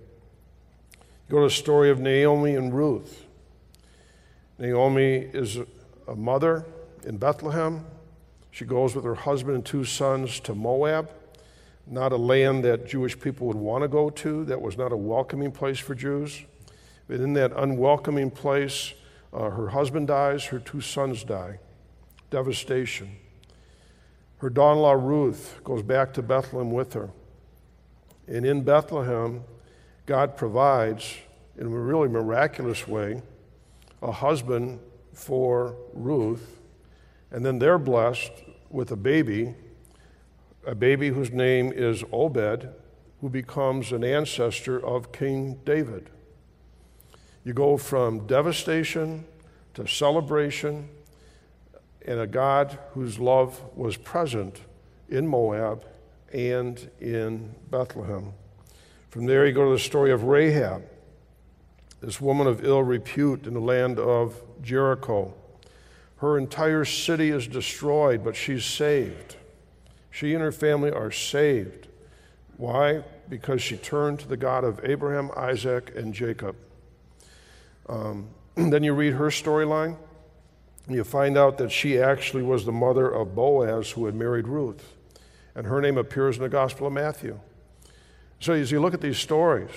You 1.28 1.30
go 1.30 1.40
to 1.40 1.48
the 1.48 1.50
story 1.50 1.90
of 1.90 2.00
Naomi 2.00 2.56
and 2.56 2.74
Ruth. 2.74 3.26
Naomi 4.58 5.16
is 5.34 5.58
a 6.08 6.16
mother 6.16 6.64
in 7.06 7.18
Bethlehem. 7.18 7.86
She 8.50 8.64
goes 8.64 8.96
with 8.96 9.04
her 9.04 9.16
husband 9.16 9.56
and 9.56 9.66
two 9.66 9.84
sons 9.84 10.40
to 10.40 10.56
Moab, 10.56 11.10
not 11.86 12.12
a 12.12 12.18
land 12.18 12.64
that 12.64 12.88
Jewish 12.88 13.20
people 13.20 13.48
would 13.48 13.58
want 13.58 13.84
to 13.84 13.88
go 13.88 14.10
to, 14.10 14.46
that 14.46 14.62
was 14.62 14.78
not 14.78 14.92
a 14.92 14.98
welcoming 14.98 15.52
place 15.52 15.80
for 15.80 15.96
Jews. 15.96 16.44
But 17.08 17.20
in 17.20 17.34
that 17.34 17.52
unwelcoming 17.56 18.32
place, 18.32 18.94
uh, 19.34 19.50
her 19.50 19.70
husband 19.70 20.08
dies, 20.08 20.46
her 20.46 20.60
two 20.60 20.82
sons 20.82 21.24
die. 21.24 21.60
Devastation. 22.30 23.18
Her 24.38 24.50
daughter 24.50 24.76
in 24.76 24.82
law 24.82 24.94
Ruth 24.94 25.62
goes 25.64 25.84
back 25.84 26.14
to 26.14 26.22
Bethlehem 26.22 26.72
with 26.72 26.94
her. 26.94 27.10
And 28.28 28.46
in 28.46 28.64
Bethlehem, 28.64 29.44
God 30.06 30.38
provides, 30.38 31.16
in 31.58 31.66
a 31.66 31.70
really 31.70 32.08
miraculous 32.08 32.88
way, 32.88 33.22
a 34.02 34.12
husband 34.12 34.80
for 35.14 35.76
Ruth. 35.94 36.60
And 37.32 37.46
then 37.46 37.60
they're 37.60 37.78
blessed 37.78 38.32
with 38.70 38.92
a 38.92 38.96
baby, 38.96 39.56
a 40.66 40.76
baby 40.76 41.10
whose 41.10 41.32
name 41.32 41.72
is 41.74 42.04
Obed, 42.12 42.70
who 43.22 43.30
becomes 43.30 43.92
an 43.92 44.04
ancestor 44.04 44.84
of 44.86 45.12
King 45.12 45.60
David. 45.66 46.10
You 47.44 47.54
go 47.54 47.78
from 47.78 48.26
devastation 48.28 49.26
to 49.74 49.88
celebration 49.88 50.90
and 52.06 52.20
a 52.20 52.28
God 52.28 52.78
whose 52.94 53.20
love 53.20 53.62
was 53.76 53.98
present 53.98 54.62
in 55.10 55.28
Moab 55.28 55.86
and 56.34 56.90
in 57.00 57.56
Bethlehem. 57.70 58.34
From 59.10 59.26
there, 59.26 59.46
you 59.46 59.54
go 59.54 59.66
to 59.66 59.72
the 59.72 59.80
story 59.80 60.12
of 60.12 60.24
Rahab, 60.24 60.84
this 62.02 62.20
woman 62.20 62.48
of 62.48 62.66
ill 62.66 62.84
repute 62.84 63.48
in 63.48 63.54
the 63.54 63.62
land 63.62 64.00
of 64.00 64.42
Jericho. 64.62 65.34
Her 66.18 66.38
entire 66.38 66.84
city 66.86 67.30
is 67.30 67.48
destroyed, 67.48 68.24
but 68.24 68.36
she's 68.36 68.66
saved. 68.66 69.38
She 70.14 70.36
and 70.36 70.44
her 70.44 70.52
family 70.52 70.92
are 70.92 71.10
saved. 71.10 71.88
Why? 72.58 73.04
Because 73.30 73.64
she 73.64 73.78
turned 73.78 74.20
to 74.20 74.28
the 74.28 74.38
God 74.38 74.64
of 74.64 74.80
Abraham, 74.86 75.32
Isaac, 75.36 75.92
and 75.96 76.14
Jacob. 76.14 76.56
Um, 77.90 78.28
then 78.56 78.84
you 78.84 78.94
read 78.94 79.14
her 79.14 79.30
storyline, 79.30 79.98
and 80.86 80.96
you 80.96 81.04
find 81.04 81.36
out 81.36 81.58
that 81.58 81.72
she 81.72 82.00
actually 82.00 82.44
was 82.44 82.64
the 82.64 82.72
mother 82.72 83.10
of 83.10 83.34
Boaz, 83.34 83.90
who 83.90 84.06
had 84.06 84.14
married 84.14 84.48
Ruth. 84.48 84.94
And 85.56 85.66
her 85.66 85.82
name 85.82 85.98
appears 85.98 86.38
in 86.38 86.44
the 86.44 86.50
Gospel 86.50 86.86
of 86.86 86.94
Matthew. 86.94 87.40
So 88.40 88.54
as 88.54 88.70
you 88.70 88.80
look 88.80 88.94
at 88.94 89.02
these 89.02 89.18
stories, 89.18 89.72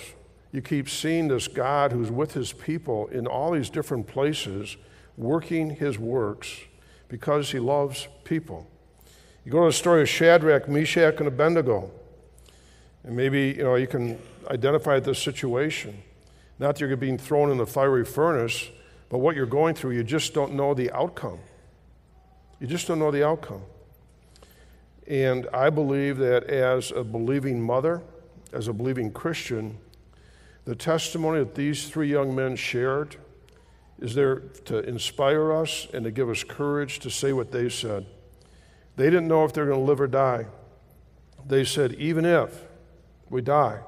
you 0.52 0.60
keep 0.60 0.90
seeing 0.90 1.28
this 1.28 1.48
God 1.48 1.92
who's 1.92 2.10
with 2.10 2.34
his 2.34 2.52
people 2.52 3.06
in 3.06 3.26
all 3.26 3.52
these 3.52 3.70
different 3.70 4.06
places, 4.06 4.76
working 5.16 5.70
his 5.70 5.98
works 5.98 6.60
because 7.08 7.52
he 7.52 7.58
loves 7.58 8.06
people. 8.24 8.68
You 9.46 9.52
go 9.52 9.60
to 9.60 9.66
the 9.66 9.72
story 9.72 10.02
of 10.02 10.08
Shadrach, 10.08 10.68
Meshach, 10.68 11.18
and 11.18 11.28
Abednego, 11.28 11.88
and 13.04 13.14
maybe 13.14 13.54
you 13.56 13.62
know 13.62 13.76
you 13.76 13.86
can 13.86 14.18
identify 14.50 14.98
this 14.98 15.20
situation. 15.20 16.02
Not 16.58 16.74
that 16.74 16.84
you're 16.84 16.96
being 16.96 17.16
thrown 17.16 17.52
in 17.52 17.56
the 17.56 17.64
fiery 17.64 18.04
furnace, 18.04 18.68
but 19.08 19.18
what 19.18 19.36
you're 19.36 19.46
going 19.46 19.76
through, 19.76 19.92
you 19.92 20.02
just 20.02 20.34
don't 20.34 20.54
know 20.54 20.74
the 20.74 20.90
outcome. 20.90 21.38
You 22.58 22.66
just 22.66 22.88
don't 22.88 22.98
know 22.98 23.12
the 23.12 23.24
outcome. 23.24 23.62
And 25.06 25.46
I 25.54 25.70
believe 25.70 26.16
that 26.16 26.42
as 26.50 26.90
a 26.90 27.04
believing 27.04 27.62
mother, 27.62 28.02
as 28.52 28.66
a 28.66 28.72
believing 28.72 29.12
Christian, 29.12 29.78
the 30.64 30.74
testimony 30.74 31.38
that 31.38 31.54
these 31.54 31.88
three 31.88 32.10
young 32.10 32.34
men 32.34 32.56
shared 32.56 33.14
is 34.00 34.12
there 34.12 34.40
to 34.64 34.80
inspire 34.80 35.52
us 35.52 35.86
and 35.94 36.04
to 36.04 36.10
give 36.10 36.28
us 36.28 36.42
courage 36.42 36.98
to 36.98 37.10
say 37.10 37.32
what 37.32 37.52
they 37.52 37.68
said. 37.68 38.06
They 38.96 39.04
didn't 39.04 39.28
know 39.28 39.44
if 39.44 39.52
they're 39.52 39.66
going 39.66 39.78
to 39.78 39.84
live 39.84 40.00
or 40.00 40.06
die. 40.06 40.46
They 41.46 41.64
said, 41.64 41.94
even 41.94 42.24
if 42.24 42.62
we 43.28 43.40
die, 43.42 43.80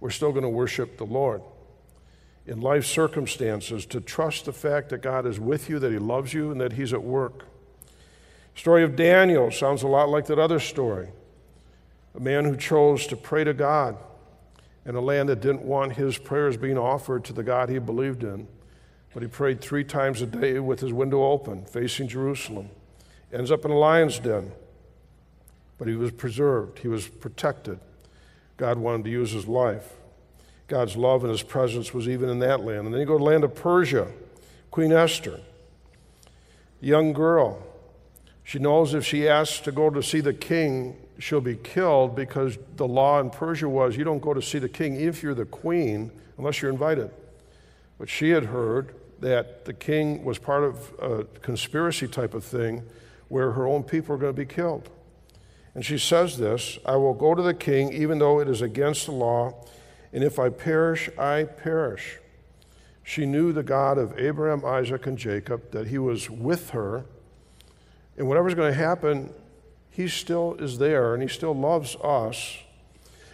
we're 0.00 0.10
still 0.10 0.30
going 0.30 0.42
to 0.42 0.48
worship 0.48 0.98
the 0.98 1.04
Lord 1.04 1.42
in 2.46 2.60
life 2.60 2.84
circumstances 2.84 3.86
to 3.86 4.00
trust 4.00 4.44
the 4.44 4.52
fact 4.52 4.90
that 4.90 4.98
God 4.98 5.26
is 5.26 5.40
with 5.40 5.70
you, 5.70 5.78
that 5.78 5.90
He 5.90 5.98
loves 5.98 6.34
you, 6.34 6.50
and 6.50 6.60
that 6.60 6.74
He's 6.74 6.92
at 6.92 7.02
work. 7.02 7.46
Story 8.54 8.84
of 8.84 8.94
Daniel 8.94 9.50
sounds 9.50 9.82
a 9.82 9.88
lot 9.88 10.08
like 10.08 10.26
that 10.26 10.38
other 10.38 10.60
story. 10.60 11.08
A 12.14 12.20
man 12.20 12.44
who 12.44 12.56
chose 12.56 13.06
to 13.08 13.16
pray 13.16 13.42
to 13.44 13.54
God 13.54 13.96
in 14.86 14.94
a 14.94 15.00
land 15.00 15.28
that 15.28 15.40
didn't 15.40 15.62
want 15.62 15.92
his 15.92 16.18
prayers 16.18 16.56
being 16.56 16.78
offered 16.78 17.24
to 17.24 17.32
the 17.32 17.42
God 17.42 17.68
he 17.68 17.78
believed 17.78 18.22
in. 18.22 18.46
But 19.12 19.22
he 19.22 19.28
prayed 19.28 19.60
three 19.60 19.84
times 19.84 20.20
a 20.20 20.26
day 20.26 20.58
with 20.58 20.80
his 20.80 20.92
window 20.92 21.24
open, 21.24 21.64
facing 21.64 22.08
Jerusalem. 22.08 22.68
Ends 23.34 23.50
up 23.50 23.64
in 23.64 23.72
a 23.72 23.76
lion's 23.76 24.18
den. 24.20 24.52
But 25.76 25.88
he 25.88 25.96
was 25.96 26.12
preserved, 26.12 26.78
he 26.78 26.88
was 26.88 27.08
protected. 27.08 27.80
God 28.56 28.78
wanted 28.78 29.04
to 29.04 29.10
use 29.10 29.32
his 29.32 29.48
life. 29.48 29.94
God's 30.68 30.96
love 30.96 31.24
and 31.24 31.30
his 31.30 31.42
presence 31.42 31.92
was 31.92 32.08
even 32.08 32.30
in 32.30 32.38
that 32.38 32.60
land. 32.60 32.86
And 32.86 32.94
then 32.94 33.00
you 33.00 33.06
go 33.06 33.14
to 33.14 33.18
the 33.18 33.24
land 33.24 33.44
of 33.44 33.54
Persia, 33.54 34.06
Queen 34.70 34.92
Esther, 34.92 35.40
young 36.80 37.12
girl. 37.12 37.62
She 38.44 38.58
knows 38.58 38.94
if 38.94 39.04
she 39.04 39.28
asks 39.28 39.60
to 39.60 39.72
go 39.72 39.90
to 39.90 40.02
see 40.02 40.20
the 40.20 40.32
king, 40.32 40.96
she'll 41.18 41.40
be 41.40 41.56
killed 41.56 42.14
because 42.14 42.56
the 42.76 42.86
law 42.86 43.20
in 43.20 43.30
Persia 43.30 43.68
was 43.68 43.96
you 43.96 44.04
don't 44.04 44.22
go 44.22 44.32
to 44.32 44.42
see 44.42 44.58
the 44.58 44.68
king 44.68 44.94
if 44.94 45.22
you're 45.22 45.34
the 45.34 45.44
queen 45.44 46.10
unless 46.38 46.62
you're 46.62 46.70
invited. 46.70 47.10
But 47.98 48.08
she 48.08 48.30
had 48.30 48.44
heard 48.44 48.94
that 49.20 49.64
the 49.64 49.72
king 49.72 50.24
was 50.24 50.38
part 50.38 50.64
of 50.64 50.92
a 51.00 51.24
conspiracy 51.40 52.06
type 52.06 52.34
of 52.34 52.44
thing 52.44 52.84
where 53.34 53.50
her 53.50 53.66
own 53.66 53.82
people 53.82 54.14
are 54.14 54.18
going 54.18 54.32
to 54.32 54.40
be 54.40 54.46
killed. 54.46 54.88
And 55.74 55.84
she 55.84 55.98
says 55.98 56.38
this 56.38 56.78
I 56.86 56.94
will 56.94 57.14
go 57.14 57.34
to 57.34 57.42
the 57.42 57.52
king 57.52 57.92
even 57.92 58.20
though 58.20 58.38
it 58.38 58.48
is 58.48 58.62
against 58.62 59.06
the 59.06 59.12
law 59.12 59.66
and 60.12 60.22
if 60.22 60.38
I 60.38 60.50
perish, 60.50 61.10
I 61.18 61.42
perish. 61.42 62.20
She 63.02 63.26
knew 63.26 63.52
the 63.52 63.64
God 63.64 63.98
of 63.98 64.16
Abraham, 64.16 64.64
Isaac, 64.64 65.08
and 65.08 65.18
Jacob, 65.18 65.72
that 65.72 65.88
he 65.88 65.98
was 65.98 66.30
with 66.30 66.70
her. 66.70 67.06
And 68.16 68.28
whatever's 68.28 68.54
going 68.54 68.72
to 68.72 68.78
happen, 68.78 69.34
he 69.90 70.06
still 70.06 70.54
is 70.60 70.78
there 70.78 71.12
and 71.14 71.20
he 71.20 71.28
still 71.28 71.56
loves 71.56 71.96
us. 71.96 72.56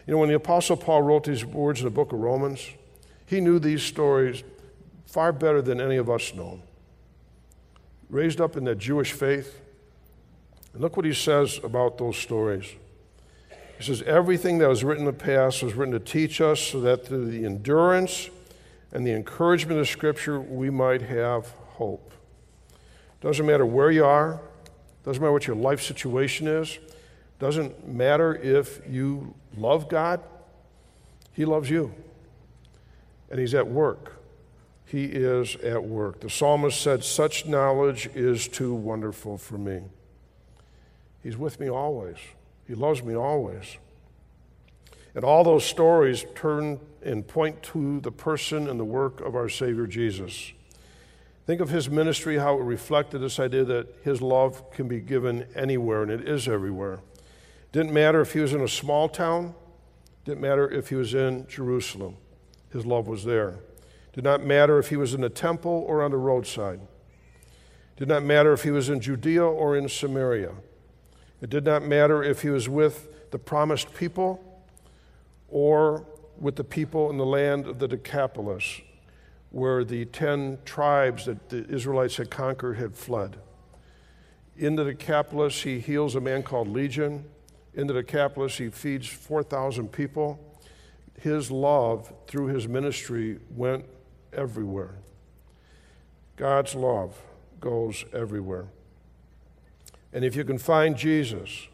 You 0.07 0.15
know, 0.15 0.19
when 0.19 0.31
the 0.31 0.37
Apostle 0.37 0.79
Paul 0.79 1.03
wrote 1.03 1.25
these 1.25 1.45
words 1.45 1.81
in 1.81 1.85
the 1.85 1.91
book 1.91 2.15
of 2.15 2.21
Romans, 2.21 2.67
he 3.27 3.43
knew 3.43 3.59
these 3.59 3.83
stories 3.83 4.43
far 5.05 5.31
better 5.31 5.61
than 5.61 5.79
any 5.79 5.99
of 5.99 6.09
us 6.09 6.33
know. 6.35 6.63
Raised 8.09 8.41
up 8.41 8.57
in 8.57 8.65
the 8.65 8.75
Jewish 8.75 9.13
faith. 9.13 9.61
And 10.73 10.83
look 10.83 10.97
what 10.97 11.07
he 11.07 11.15
says 11.15 11.61
about 11.63 11.99
those 11.99 12.17
stories. 12.17 12.67
He 13.79 13.85
says, 13.85 14.03
Everything 14.03 14.59
that 14.59 14.69
was 14.69 14.85
written 14.85 15.07
in 15.07 15.13
the 15.13 15.19
past 15.19 15.63
was 15.63 15.75
written 15.75 15.93
to 15.93 16.01
teach 16.01 16.41
us 16.41 16.61
so 16.61 16.81
that 16.83 17.07
through 17.07 17.31
the 17.31 17.45
endurance 17.45 18.29
and 18.93 19.07
the 19.07 19.13
encouragement 19.13 19.81
of 19.81 19.89
Scripture, 19.89 20.41
we 20.41 20.71
might 20.71 21.03
have 21.03 21.49
hope. 21.49 22.13
Doesn't 23.21 23.47
matter 23.47 23.67
where 23.67 23.91
you 23.91 24.05
are, 24.05 24.41
doesn't 25.05 25.21
matter 25.21 25.33
what 25.33 25.47
your 25.47 25.57
life 25.57 25.83
situation 25.83 26.47
is, 26.47 26.79
doesn't 27.39 27.89
matter 27.89 28.35
if 28.35 28.81
you 28.87 29.35
love 29.57 29.89
God, 29.89 30.21
He 31.33 31.45
loves 31.45 31.71
you. 31.71 31.95
And 33.31 33.41
He's 33.41 33.55
at 33.55 33.67
work. 33.67 34.21
He 34.85 35.05
is 35.05 35.57
at 35.57 35.85
work. 35.85 36.21
The 36.21 36.29
psalmist 36.29 36.81
said, 36.81 37.05
Such 37.05 37.47
knowledge 37.47 38.11
is 38.15 38.49
too 38.49 38.75
wonderful 38.75 39.39
for 39.39 39.57
me. 39.57 39.83
He's 41.23 41.37
with 41.37 41.61
me 41.61 41.69
always. 41.69 42.17
He 42.67 42.75
loves 42.75 43.03
me 43.03 43.15
always. 43.15 43.79
And 45.15 45.25
all 45.25 45.45
those 45.45 45.65
stories 45.65 46.25
turn 46.35 46.81
and 47.03 47.27
point 47.27 47.63
to 47.65 48.01
the 48.01 48.13
person 48.13 48.69
and 48.69 48.79
the 48.79 48.85
work 48.85 49.21
of 49.21 49.35
our 49.35 49.49
Savior 49.49 49.87
Jesus. 49.87 50.53
Think 51.47 51.61
of 51.61 51.71
his 51.71 51.91
ministry, 51.91 52.39
how 52.39 52.59
it 52.59 52.63
reflected 52.63 53.19
this 53.19 53.41
idea 53.41 53.65
that 53.65 53.89
his 54.05 54.23
love 54.23 54.71
can 54.71 54.87
be 54.87 55.01
given 55.01 55.47
anywhere, 55.57 56.03
and 56.03 56.11
it 56.13 56.29
is 56.29 56.47
everywhere. 56.47 57.01
Didn't 57.73 57.93
matter 57.93 58.21
if 58.21 58.35
he 58.35 58.41
was 58.41 58.53
in 58.53 58.61
a 58.61 58.69
small 58.69 59.09
town, 59.09 59.55
didn't 60.25 60.41
matter 60.41 60.71
if 60.71 60.91
he 60.91 60.95
was 60.95 61.13
in 61.15 61.49
Jerusalem, 61.49 62.17
his 62.73 62.87
love 62.87 63.09
was 63.09 63.25
there. 63.25 63.59
Did 64.13 64.25
not 64.25 64.45
matter 64.45 64.79
if 64.79 64.89
he 64.91 64.97
was 64.97 65.15
in 65.15 65.25
a 65.25 65.29
temple 65.29 65.85
or 65.89 66.03
on 66.03 66.11
the 66.11 66.17
roadside. 66.17 66.81
Did 67.97 68.09
not 68.09 68.23
matter 68.23 68.53
if 68.53 68.63
he 68.63 68.71
was 68.71 68.89
in 68.89 69.01
Judea 69.01 69.45
or 69.45 69.77
in 69.77 69.89
Samaria. 69.89 70.53
It 71.41 71.51
did 71.51 71.65
not 71.65 71.83
matter 71.83 72.23
if 72.23 72.43
he 72.43 72.51
was 72.51 72.69
with 72.69 73.31
the 73.31 73.39
promised 73.39 73.95
people 73.95 74.45
or 75.49 76.05
with 76.39 76.57
the 76.57 76.65
people 76.65 77.11
in 77.11 77.19
the 77.19 77.27
land 77.27 77.67
of 77.67 77.79
the 77.79 77.89
Decapolis, 77.89 78.81
where 79.51 79.85
the 79.85 80.05
ten 80.07 80.59
tribes 80.65 81.27
that 81.27 81.49
the 81.49 81.67
Israelites 81.69 82.17
had 82.17 82.31
conquered 82.31 82.79
had 82.79 82.95
fled. 82.95 83.37
In 84.57 84.77
the 84.77 84.85
Decapolis, 84.85 85.63
he 85.63 85.81
heals 85.81 86.15
a 86.15 86.21
man 86.21 86.43
called 86.43 86.69
Legion, 86.69 87.25
In 87.75 87.87
the 87.87 87.95
Decapolis. 87.95 88.59
He 88.59 88.69
feeds 88.69 89.09
4,000 89.09 89.91
people. 89.91 90.39
His 91.19 91.51
love 91.51 92.13
through 92.27 92.47
his 92.47 92.69
ministry 92.69 93.39
went 93.51 93.85
everywhere. 94.33 94.97
God's 96.37 96.75
love 96.75 97.17
goes 97.61 98.05
everywhere. 98.13 98.67
And 100.13 100.25
if 100.25 100.35
you 100.35 100.45
can 100.45 100.59
find 100.59 100.97
Jesus, 100.97 101.69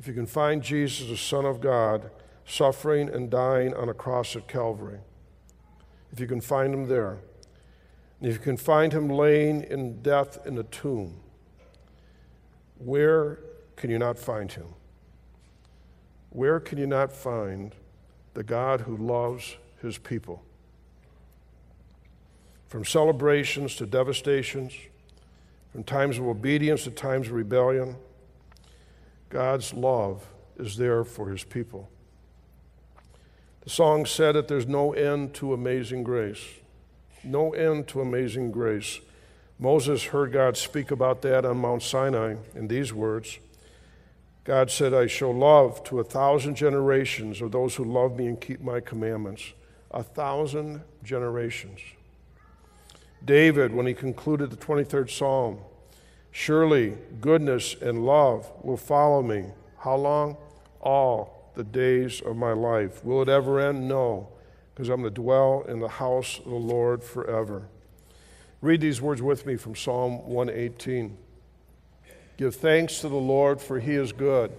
if 0.00 0.06
you 0.06 0.14
can 0.14 0.26
find 0.26 0.62
Jesus, 0.62 1.08
the 1.08 1.16
Son 1.16 1.44
of 1.44 1.60
God, 1.60 2.10
suffering 2.44 3.08
and 3.08 3.30
dying 3.30 3.74
on 3.74 3.88
a 3.88 3.94
cross 3.94 4.36
at 4.36 4.48
Calvary, 4.48 4.98
if 6.12 6.20
you 6.20 6.26
can 6.26 6.40
find 6.40 6.72
him 6.72 6.88
there, 6.88 7.18
and 8.20 8.28
if 8.28 8.34
you 8.34 8.40
can 8.40 8.56
find 8.56 8.92
him 8.92 9.08
laying 9.08 9.62
in 9.62 10.02
death 10.02 10.38
in 10.46 10.58
a 10.58 10.62
tomb, 10.62 11.20
where 12.78 13.40
can 13.76 13.90
you 13.90 13.98
not 13.98 14.18
find 14.18 14.52
him? 14.52 14.66
Where 16.30 16.60
can 16.60 16.78
you 16.78 16.86
not 16.86 17.12
find 17.12 17.74
the 18.34 18.42
God 18.42 18.82
who 18.82 18.96
loves 18.96 19.56
his 19.80 19.98
people? 19.98 20.42
From 22.68 22.84
celebrations 22.84 23.76
to 23.76 23.86
devastations, 23.86 24.74
from 25.76 25.84
times 25.84 26.16
of 26.16 26.26
obedience 26.26 26.84
to 26.84 26.90
times 26.90 27.26
of 27.26 27.34
rebellion, 27.34 27.96
God's 29.28 29.74
love 29.74 30.26
is 30.56 30.78
there 30.78 31.04
for 31.04 31.28
his 31.28 31.44
people. 31.44 31.90
The 33.60 33.68
song 33.68 34.06
said 34.06 34.36
that 34.36 34.48
there's 34.48 34.66
no 34.66 34.94
end 34.94 35.34
to 35.34 35.52
amazing 35.52 36.02
grace. 36.02 36.42
No 37.22 37.50
end 37.50 37.88
to 37.88 38.00
amazing 38.00 38.52
grace. 38.52 39.00
Moses 39.58 40.04
heard 40.04 40.32
God 40.32 40.56
speak 40.56 40.90
about 40.90 41.20
that 41.20 41.44
on 41.44 41.58
Mount 41.58 41.82
Sinai 41.82 42.36
in 42.54 42.68
these 42.68 42.94
words 42.94 43.38
God 44.44 44.70
said, 44.70 44.94
I 44.94 45.08
show 45.08 45.30
love 45.30 45.84
to 45.84 46.00
a 46.00 46.04
thousand 46.04 46.54
generations 46.54 47.42
of 47.42 47.52
those 47.52 47.74
who 47.74 47.84
love 47.84 48.16
me 48.16 48.28
and 48.28 48.40
keep 48.40 48.62
my 48.62 48.80
commandments. 48.80 49.52
A 49.90 50.02
thousand 50.02 50.80
generations. 51.02 51.80
David, 53.24 53.74
when 53.74 53.86
he 53.86 53.94
concluded 53.94 54.50
the 54.50 54.56
23rd 54.56 55.10
Psalm, 55.10 55.58
surely 56.30 56.96
goodness 57.20 57.74
and 57.80 58.04
love 58.04 58.50
will 58.62 58.76
follow 58.76 59.22
me. 59.22 59.46
How 59.78 59.96
long? 59.96 60.36
All 60.80 61.50
the 61.54 61.64
days 61.64 62.20
of 62.20 62.36
my 62.36 62.52
life. 62.52 63.04
Will 63.04 63.22
it 63.22 63.28
ever 63.28 63.58
end? 63.58 63.88
No, 63.88 64.28
because 64.74 64.88
I'm 64.88 65.00
going 65.00 65.14
to 65.14 65.20
dwell 65.20 65.64
in 65.66 65.80
the 65.80 65.88
house 65.88 66.38
of 66.38 66.44
the 66.44 66.50
Lord 66.50 67.02
forever. 67.02 67.68
Read 68.60 68.80
these 68.80 69.00
words 69.00 69.22
with 69.22 69.46
me 69.46 69.56
from 69.56 69.74
Psalm 69.74 70.26
118. 70.28 71.16
Give 72.36 72.54
thanks 72.54 73.00
to 73.00 73.08
the 73.08 73.16
Lord, 73.16 73.60
for 73.60 73.80
he 73.80 73.94
is 73.94 74.12
good. 74.12 74.52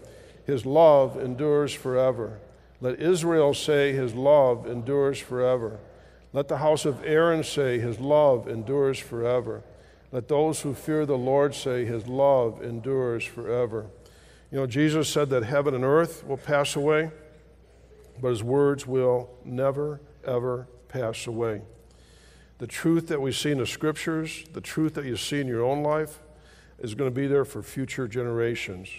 His 0.45 0.65
love 0.65 1.17
endures 1.17 1.73
forever. 1.73 2.39
Let 2.79 2.99
Israel 2.99 3.53
say, 3.53 3.93
His 3.93 4.13
love 4.13 4.67
endures 4.67 5.19
forever. 5.19 5.79
Let 6.37 6.49
the 6.49 6.57
house 6.57 6.85
of 6.85 7.03
Aaron 7.03 7.43
say, 7.43 7.79
His 7.79 7.99
love 7.99 8.47
endures 8.47 8.99
forever. 8.99 9.63
Let 10.11 10.27
those 10.27 10.61
who 10.61 10.75
fear 10.75 11.03
the 11.03 11.17
Lord 11.17 11.55
say, 11.55 11.83
His 11.83 12.05
love 12.05 12.61
endures 12.61 13.25
forever. 13.25 13.87
You 14.51 14.59
know, 14.59 14.67
Jesus 14.67 15.09
said 15.09 15.31
that 15.31 15.41
heaven 15.41 15.73
and 15.73 15.83
earth 15.83 16.23
will 16.27 16.37
pass 16.37 16.75
away, 16.75 17.09
but 18.21 18.29
His 18.29 18.43
words 18.43 18.85
will 18.85 19.31
never, 19.43 19.99
ever 20.27 20.67
pass 20.89 21.25
away. 21.25 21.63
The 22.59 22.67
truth 22.67 23.07
that 23.07 23.19
we 23.19 23.31
see 23.31 23.49
in 23.49 23.57
the 23.57 23.65
scriptures, 23.65 24.45
the 24.53 24.61
truth 24.61 24.93
that 24.93 25.05
you 25.05 25.17
see 25.17 25.41
in 25.41 25.47
your 25.47 25.63
own 25.63 25.81
life, 25.81 26.19
is 26.77 26.93
going 26.93 27.09
to 27.09 27.15
be 27.15 27.25
there 27.25 27.45
for 27.45 27.63
future 27.63 28.07
generations. 28.07 28.89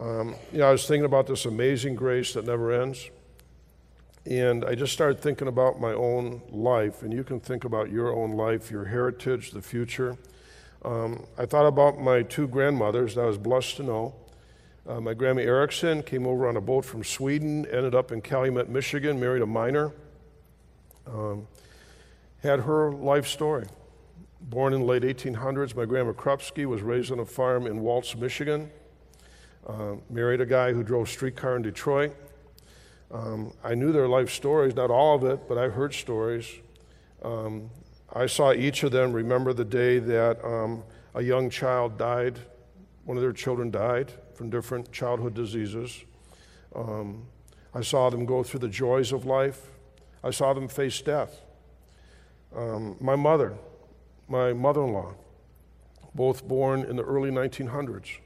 Um, 0.00 0.36
you 0.52 0.58
know, 0.58 0.68
I 0.68 0.70
was 0.70 0.86
thinking 0.86 1.04
about 1.04 1.26
this 1.26 1.46
amazing 1.46 1.96
grace 1.96 2.32
that 2.34 2.46
never 2.46 2.70
ends. 2.80 3.10
And 4.26 4.64
I 4.64 4.74
just 4.74 4.92
started 4.94 5.20
thinking 5.20 5.48
about 5.48 5.80
my 5.80 5.92
own 5.92 6.40
life, 6.50 7.02
and 7.02 7.12
you 7.12 7.24
can 7.24 7.40
think 7.40 7.64
about 7.64 7.90
your 7.90 8.14
own 8.14 8.32
life, 8.32 8.70
your 8.70 8.86
heritage, 8.86 9.50
the 9.50 9.60
future. 9.60 10.16
Um, 10.82 11.26
I 11.36 11.44
thought 11.44 11.66
about 11.66 11.98
my 11.98 12.22
two 12.22 12.48
grandmothers 12.48 13.14
that 13.16 13.22
I 13.22 13.26
was 13.26 13.36
blessed 13.36 13.76
to 13.76 13.82
know. 13.82 14.14
Uh, 14.86 15.00
my 15.00 15.12
grandma 15.12 15.42
Erickson 15.42 16.02
came 16.02 16.26
over 16.26 16.48
on 16.48 16.56
a 16.56 16.60
boat 16.60 16.86
from 16.86 17.04
Sweden, 17.04 17.66
ended 17.66 17.94
up 17.94 18.12
in 18.12 18.22
Calumet, 18.22 18.68
Michigan, 18.68 19.20
married 19.20 19.42
a 19.42 19.46
miner. 19.46 19.92
Um, 21.06 21.46
had 22.42 22.60
her 22.60 22.92
life 22.92 23.26
story. 23.26 23.66
Born 24.40 24.72
in 24.74 24.80
the 24.80 24.86
late 24.86 25.02
1800s, 25.02 25.74
my 25.74 25.86
grandma 25.86 26.12
Krupski 26.12 26.66
was 26.66 26.82
raised 26.82 27.12
on 27.12 27.18
a 27.18 27.24
farm 27.24 27.66
in 27.66 27.80
Waltz, 27.80 28.14
Michigan. 28.14 28.70
Uh, 29.66 29.94
married 30.10 30.42
a 30.42 30.46
guy 30.46 30.72
who 30.72 30.82
drove 30.82 31.08
streetcar 31.08 31.56
in 31.56 31.62
Detroit. 31.62 32.14
Um, 33.14 33.52
I 33.62 33.76
knew 33.76 33.92
their 33.92 34.08
life 34.08 34.28
stories, 34.28 34.74
not 34.74 34.90
all 34.90 35.14
of 35.14 35.22
it, 35.22 35.48
but 35.48 35.56
I 35.56 35.68
heard 35.68 35.94
stories. 35.94 36.52
Um, 37.22 37.70
I 38.12 38.26
saw 38.26 38.52
each 38.52 38.82
of 38.82 38.90
them 38.90 39.12
remember 39.12 39.52
the 39.52 39.64
day 39.64 40.00
that 40.00 40.44
um, 40.44 40.82
a 41.14 41.22
young 41.22 41.48
child 41.48 41.96
died, 41.96 42.40
one 43.04 43.16
of 43.16 43.22
their 43.22 43.32
children 43.32 43.70
died 43.70 44.12
from 44.34 44.50
different 44.50 44.90
childhood 44.90 45.32
diseases. 45.34 46.04
Um, 46.74 47.26
I 47.72 47.82
saw 47.82 48.10
them 48.10 48.26
go 48.26 48.42
through 48.42 48.60
the 48.60 48.68
joys 48.68 49.12
of 49.12 49.24
life. 49.24 49.60
I 50.24 50.30
saw 50.30 50.52
them 50.52 50.66
face 50.66 51.00
death. 51.00 51.40
Um, 52.54 52.96
my 53.00 53.14
mother, 53.14 53.54
my 54.28 54.52
mother 54.52 54.82
in 54.82 54.92
law, 54.92 55.14
both 56.16 56.46
born 56.48 56.82
in 56.82 56.96
the 56.96 57.04
early 57.04 57.30
1900s. 57.30 58.18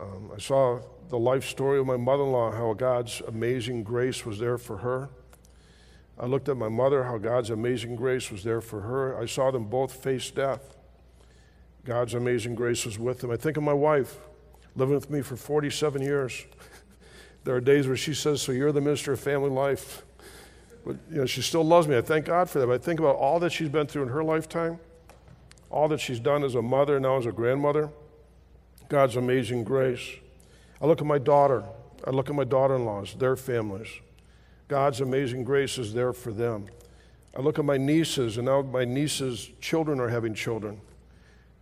Um, 0.00 0.30
I 0.34 0.38
saw 0.38 0.80
the 1.08 1.18
life 1.18 1.44
story 1.44 1.78
of 1.78 1.86
my 1.86 1.96
mother 1.96 2.22
in 2.22 2.32
law, 2.32 2.50
how 2.50 2.72
God's 2.72 3.20
amazing 3.26 3.82
grace 3.82 4.24
was 4.24 4.38
there 4.38 4.58
for 4.58 4.78
her. 4.78 5.10
I 6.18 6.26
looked 6.26 6.48
at 6.48 6.56
my 6.56 6.68
mother, 6.68 7.04
how 7.04 7.18
God's 7.18 7.50
amazing 7.50 7.96
grace 7.96 8.30
was 8.30 8.44
there 8.44 8.60
for 8.60 8.80
her. 8.82 9.20
I 9.20 9.26
saw 9.26 9.50
them 9.50 9.64
both 9.64 9.92
face 9.92 10.30
death. 10.30 10.76
God's 11.84 12.14
amazing 12.14 12.54
grace 12.54 12.86
was 12.86 12.98
with 12.98 13.20
them. 13.20 13.30
I 13.30 13.36
think 13.36 13.56
of 13.56 13.62
my 13.62 13.72
wife, 13.72 14.16
living 14.76 14.94
with 14.94 15.10
me 15.10 15.22
for 15.22 15.36
47 15.36 16.00
years. 16.00 16.44
there 17.44 17.56
are 17.56 17.60
days 17.60 17.86
where 17.86 17.96
she 17.96 18.14
says, 18.14 18.40
So 18.40 18.52
you're 18.52 18.72
the 18.72 18.80
minister 18.80 19.12
of 19.12 19.20
family 19.20 19.50
life. 19.50 20.02
But 20.86 20.96
you 21.10 21.16
know, 21.18 21.26
she 21.26 21.42
still 21.42 21.64
loves 21.64 21.88
me. 21.88 21.96
I 21.96 22.02
thank 22.02 22.26
God 22.26 22.48
for 22.48 22.60
that. 22.60 22.66
But 22.66 22.74
I 22.74 22.78
think 22.78 23.00
about 23.00 23.16
all 23.16 23.40
that 23.40 23.50
she's 23.52 23.68
been 23.68 23.86
through 23.86 24.02
in 24.04 24.08
her 24.08 24.22
lifetime, 24.22 24.78
all 25.68 25.88
that 25.88 26.00
she's 26.00 26.20
done 26.20 26.44
as 26.44 26.54
a 26.54 26.62
mother, 26.62 27.00
now 27.00 27.16
as 27.16 27.26
a 27.26 27.32
grandmother. 27.32 27.90
God's 28.88 29.16
amazing 29.16 29.64
grace. 29.64 30.08
I 30.84 30.86
look 30.86 31.00
at 31.00 31.06
my 31.06 31.16
daughter. 31.16 31.64
I 32.06 32.10
look 32.10 32.28
at 32.28 32.36
my 32.36 32.44
daughter 32.44 32.76
in 32.76 32.84
laws, 32.84 33.14
their 33.14 33.36
families. 33.36 33.88
God's 34.68 35.00
amazing 35.00 35.42
grace 35.42 35.78
is 35.78 35.94
there 35.94 36.12
for 36.12 36.30
them. 36.30 36.66
I 37.34 37.40
look 37.40 37.58
at 37.58 37.64
my 37.64 37.78
nieces, 37.78 38.36
and 38.36 38.44
now 38.44 38.60
my 38.60 38.84
nieces' 38.84 39.50
children 39.62 39.98
are 39.98 40.10
having 40.10 40.34
children. 40.34 40.82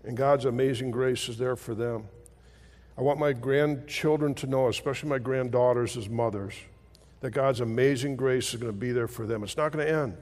And 0.02 0.16
God's 0.16 0.44
amazing 0.44 0.90
grace 0.90 1.28
is 1.28 1.38
there 1.38 1.54
for 1.54 1.72
them. 1.72 2.08
I 2.98 3.02
want 3.02 3.20
my 3.20 3.32
grandchildren 3.32 4.34
to 4.34 4.48
know, 4.48 4.66
especially 4.66 5.10
my 5.10 5.20
granddaughters 5.20 5.96
as 5.96 6.08
mothers, 6.08 6.54
that 7.20 7.30
God's 7.30 7.60
amazing 7.60 8.16
grace 8.16 8.52
is 8.52 8.60
going 8.60 8.72
to 8.72 8.76
be 8.76 8.90
there 8.90 9.06
for 9.06 9.24
them. 9.24 9.44
It's 9.44 9.56
not 9.56 9.70
going 9.70 9.86
to 9.86 9.92
end, 9.92 10.16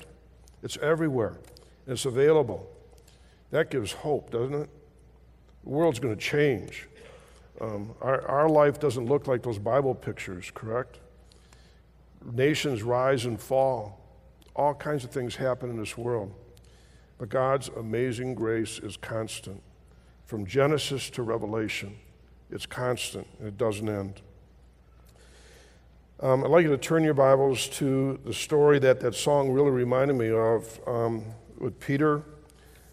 it's 0.63 0.77
everywhere, 0.83 1.39
and 1.87 1.95
it's 1.95 2.05
available. 2.05 2.71
That 3.51 3.71
gives 3.71 3.93
hope, 3.93 4.31
doesn't 4.31 4.55
it? 4.55 4.69
The 5.65 5.71
world's 5.71 6.01
going 6.01 6.15
to 6.15 6.21
change. 6.21 6.87
Um, 7.61 7.95
our, 8.01 8.27
our 8.27 8.49
life 8.49 8.81
doesn't 8.81 9.07
look 9.07 9.27
like 9.27 9.43
those 9.43 9.59
Bible 9.59 9.95
pictures, 9.95 10.51
correct? 10.55 10.99
Nations 12.33 12.83
rise 12.83 13.27
and 13.27 13.41
fall. 13.41 14.01
All 14.57 14.75
kinds 14.75 15.05
of 15.05 15.11
things 15.11 15.37
happen 15.37 15.71
in 15.71 15.77
this 15.77 15.97
world. 15.97 16.33
But 17.19 17.29
God's 17.29 17.69
amazing 17.69 18.35
grace 18.35 18.79
is 18.79 18.97
constant. 18.97 19.63
From 20.25 20.47
Genesis 20.47 21.11
to 21.11 21.23
Revelation, 21.23 21.99
it's 22.51 22.67
constant 22.67 23.27
and 23.39 23.49
it 23.49 23.59
doesn't 23.59 23.89
end. 23.89 24.23
Um, 26.21 26.45
I'd 26.45 26.51
like 26.51 26.65
you 26.65 26.71
to 26.71 26.79
turn 26.79 27.03
your 27.03 27.15
Bibles 27.15 27.69
to 27.71 28.19
the 28.25 28.33
story 28.33 28.79
that 28.79 29.01
that 29.01 29.15
song 29.15 29.51
really 29.51 29.71
reminded 29.71 30.17
me 30.17 30.31
of 30.31 30.81
um, 30.87 31.25
with 31.59 31.81
Peter 31.81 32.23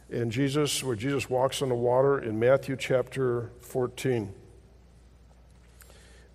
and 0.09 0.31
Jesus, 0.31 0.83
where 0.83 0.95
Jesus 0.95 1.29
walks 1.29 1.61
on 1.61 1.69
the 1.69 1.75
water 1.75 2.19
in 2.19 2.39
Matthew 2.39 2.75
chapter 2.77 3.51
14. 3.59 4.33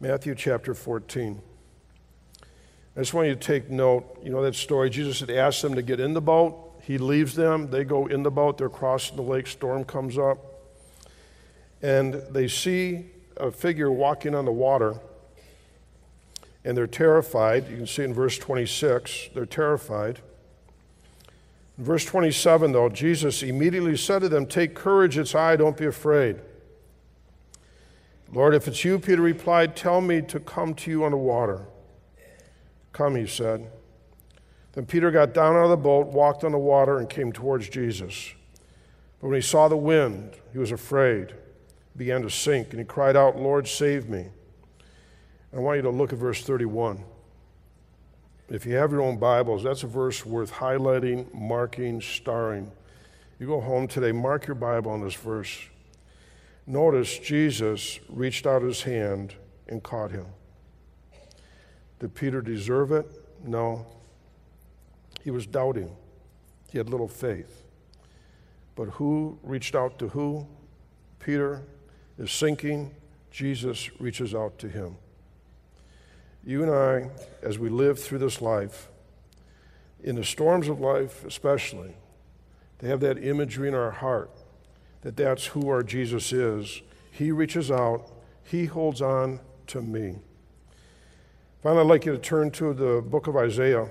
Matthew 0.03 0.35
chapter 0.35 0.75
14. 0.75 1.41
I 2.97 3.01
just 3.01 3.15
want 3.15 3.29
you 3.29 3.37
to 3.37 3.41
take 3.41 3.71
note. 3.71 4.19
You 4.21 4.33
know 4.33 4.43
that 4.43 4.57
story. 4.57 4.91
Jesus 4.91 5.21
had 5.21 5.31
asked 5.31 5.62
them 5.62 5.77
to 5.77 5.83
get 5.83 6.01
in 6.01 6.12
the 6.12 6.21
boat. 6.21 6.73
He 6.83 6.99
leaves 6.99 7.37
them. 7.37 7.71
They 7.71 7.85
go 7.85 8.09
in 8.09 8.25
the 8.25 8.31
boat. 8.31 8.59
They're 8.59 8.69
crossing 8.69 9.15
the 9.15 9.23
lake. 9.23 9.47
Storm 9.47 9.85
comes 9.85 10.19
up. 10.19 10.38
And 11.83 12.15
they 12.31 12.49
see 12.49 13.11
a 13.37 13.53
figure 13.53 13.93
walking 13.93 14.35
on 14.35 14.45
the 14.45 14.51
water 14.51 14.97
and 16.65 16.77
they're 16.77 16.88
terrified. 16.88 17.71
You 17.71 17.77
can 17.77 17.87
see 17.87 18.03
in 18.03 18.12
verse 18.12 18.37
26, 18.38 19.29
they're 19.37 19.47
terrified. 19.47 20.19
In 21.79 21.85
verse 21.85 22.05
27, 22.05 22.73
though, 22.73 22.88
Jesus 22.88 23.45
immediately 23.45 23.97
said 23.97 24.23
to 24.23 24.29
them, 24.29 24.47
Take 24.47 24.75
courage, 24.75 25.17
it's 25.17 25.37
I, 25.37 25.55
don't 25.55 25.77
be 25.77 25.87
afraid. 25.87 26.41
Lord, 28.33 28.55
if 28.55 28.66
it's 28.66 28.85
you, 28.85 28.99
Peter 28.99 29.21
replied, 29.21 29.77
tell 29.77 30.01
me 30.01 30.23
to 30.23 30.40
come 30.40 30.75
to 30.75 30.90
you 30.90 31.05
on 31.05 31.11
the 31.11 31.18
water. 31.18 31.66
Come, 32.92 33.14
he 33.14 33.27
said. 33.27 33.71
Then 34.73 34.87
Peter 34.87 35.11
got 35.11 35.35
down 35.35 35.55
out 35.55 35.64
of 35.64 35.71
the 35.71 35.77
boat, 35.77 36.07
walked 36.07 36.42
on 36.42 36.53
the 36.53 36.59
water, 36.59 36.99
and 36.99 37.09
came 37.09 37.31
towards 37.31 37.68
Jesus. 37.68 38.33
But 39.21 39.29
when 39.29 39.37
he 39.37 39.42
saw 39.42 39.68
the 39.68 39.77
wind, 39.77 40.35
he 40.53 40.59
was 40.59 40.73
afraid, 40.73 41.35
began 41.97 42.23
to 42.23 42.31
sink, 42.31 42.71
and 42.71 42.79
he 42.79 42.85
cried 42.87 43.16
out, 43.16 43.37
Lord, 43.37 43.68
save 43.68 44.09
me. 44.09 44.29
I 45.55 45.59
want 45.59 45.77
you 45.77 45.83
to 45.83 45.90
look 45.90 46.14
at 46.14 46.18
verse 46.18 46.42
31. 46.42 47.05
If 48.49 48.64
you 48.64 48.75
have 48.77 48.92
your 48.92 49.03
own 49.03 49.18
Bibles, 49.18 49.62
that's 49.62 49.83
a 49.83 49.87
verse 49.87 50.25
worth 50.25 50.53
highlighting, 50.53 51.33
marking, 51.35 52.01
starring. 52.01 52.71
You 53.38 53.47
go 53.47 53.61
home 53.61 53.87
today, 53.87 54.12
mark 54.12 54.47
your 54.47 54.55
Bible 54.55 54.90
on 54.90 55.03
this 55.03 55.14
verse. 55.14 55.59
Notice 56.73 57.19
Jesus 57.19 58.01
reached 58.09 58.47
out 58.47 58.63
his 58.63 58.81
hand 58.81 59.35
and 59.69 59.83
caught 59.83 60.11
him. 60.11 60.25
Did 62.01 62.15
Peter 62.15 62.41
deserve 62.41 62.93
it? 62.93 63.07
No. 63.45 63.85
He 65.23 65.31
was 65.31 65.47
doubting, 65.47 65.95
he 66.71 66.79
had 66.79 66.89
little 66.89 67.09
faith. 67.09 67.63
But 68.75 68.87
who 68.87 69.39
reached 69.43 69.75
out 69.75 69.99
to 69.99 70.09
who? 70.09 70.47
Peter 71.19 71.61
is 72.17 72.33
sinking, 72.33 72.95
Jesus 73.31 73.91
reaches 74.01 74.35
out 74.35 74.59
to 74.61 74.69
him. 74.71 74.97
You 76.43 76.63
and 76.63 76.73
I, 76.73 77.11
as 77.43 77.59
we 77.59 77.69
live 77.69 77.99
through 77.99 78.21
this 78.21 78.41
life, 78.41 78.89
in 80.03 80.17
the 80.17 80.25
storms 80.25 80.69
of 80.69 80.81
life 80.81 81.23
especially, 81.27 81.97
to 82.79 82.87
have 82.87 83.01
that 83.01 83.23
imagery 83.23 83.69
in 83.69 83.75
our 83.75 83.91
heart 83.91 84.31
that 85.03 85.17
that's 85.17 85.47
who 85.47 85.69
our 85.69 85.83
Jesus 85.83 86.33
is. 86.33 86.81
He 87.11 87.31
reaches 87.31 87.71
out, 87.71 88.11
He 88.45 88.67
holds 88.67 89.03
on 89.03 89.41
to 89.69 89.83
me. 89.83 90.17
Finally, 91.62 91.83
I'd 91.83 91.88
like 91.88 92.07
you 92.07 92.12
to 92.12 92.19
turn 92.19 92.51
to 92.53 92.73
the 92.73 93.03
book 93.03 93.27
of 93.27 93.37
Isaiah, 93.37 93.88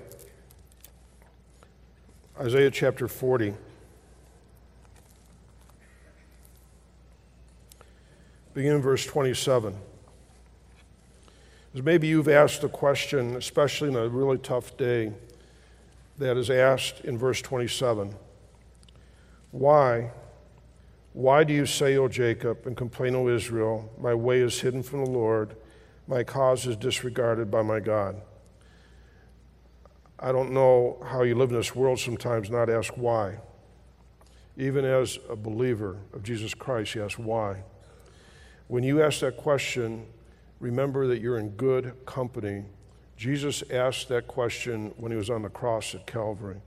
Isaiah 2.40 2.72
chapter 2.72 3.08
40. 3.08 3.54
Begin 8.54 8.76
in 8.76 8.82
verse 8.82 9.06
27. 9.06 9.74
As 11.74 11.82
maybe 11.82 12.08
you've 12.08 12.28
asked 12.28 12.64
a 12.66 12.70
question, 12.70 13.38
especially 13.38 13.88
in 13.88 13.96
a 13.96 14.10
really 14.10 14.38
tough 14.38 14.76
day, 14.76 15.14
that 16.18 16.36
is 16.36 16.50
asked 16.50 17.02
in 17.02 17.18
verse 17.18 17.42
27 17.42 18.14
Why? 19.52 20.12
Why 21.14 21.44
do 21.44 21.54
you 21.54 21.66
say, 21.66 21.98
O 21.98 22.08
Jacob, 22.08 22.66
and 22.66 22.76
complain, 22.76 23.16
O 23.16 23.28
Israel, 23.28 23.92
my 24.00 24.14
way 24.14 24.40
is 24.40 24.62
hidden 24.62 24.82
from 24.82 25.04
the 25.04 25.12
Lord, 25.12 25.56
my 26.08 26.24
cause 26.24 26.66
is 26.66 26.78
disregarded 26.78 27.52
by 27.52 27.62
my 27.62 27.80
God? 27.80 28.22
I 30.20 30.32
don't 30.32 30.54
know 30.54 31.04
how 31.06 31.24
you 31.24 31.36
live 31.36 31.50
in 31.50 31.58
this 31.58 31.76
world 31.76 32.00
sometimes, 32.00 32.50
not 32.50 32.70
ask 32.70 32.94
why. 32.96 33.40
Even 34.56 34.86
as 34.86 35.18
a 35.30 35.36
believer 35.36 35.98
of 36.14 36.24
Jesus 36.24 36.54
Christ, 36.54 36.96
you 36.96 37.04
ask 37.04 37.18
why. 37.18 37.64
When 38.68 38.84
you 38.84 39.02
ask 39.02 39.20
that 39.22 39.36
question, 39.36 40.06
remember 40.60 41.08
that 41.08 41.20
you're 41.20 41.40
in 41.40 41.50
good 41.50 41.94
company. 42.06 42.64
Jesus 43.18 43.64
asked 43.70 44.08
that 44.10 44.28
question 44.28 44.94
when 44.98 45.12
he 45.12 45.18
was 45.18 45.30
on 45.30 45.42
the 45.42 45.50
cross 45.50 45.94
at 45.94 46.06
Calvary. 46.06 46.62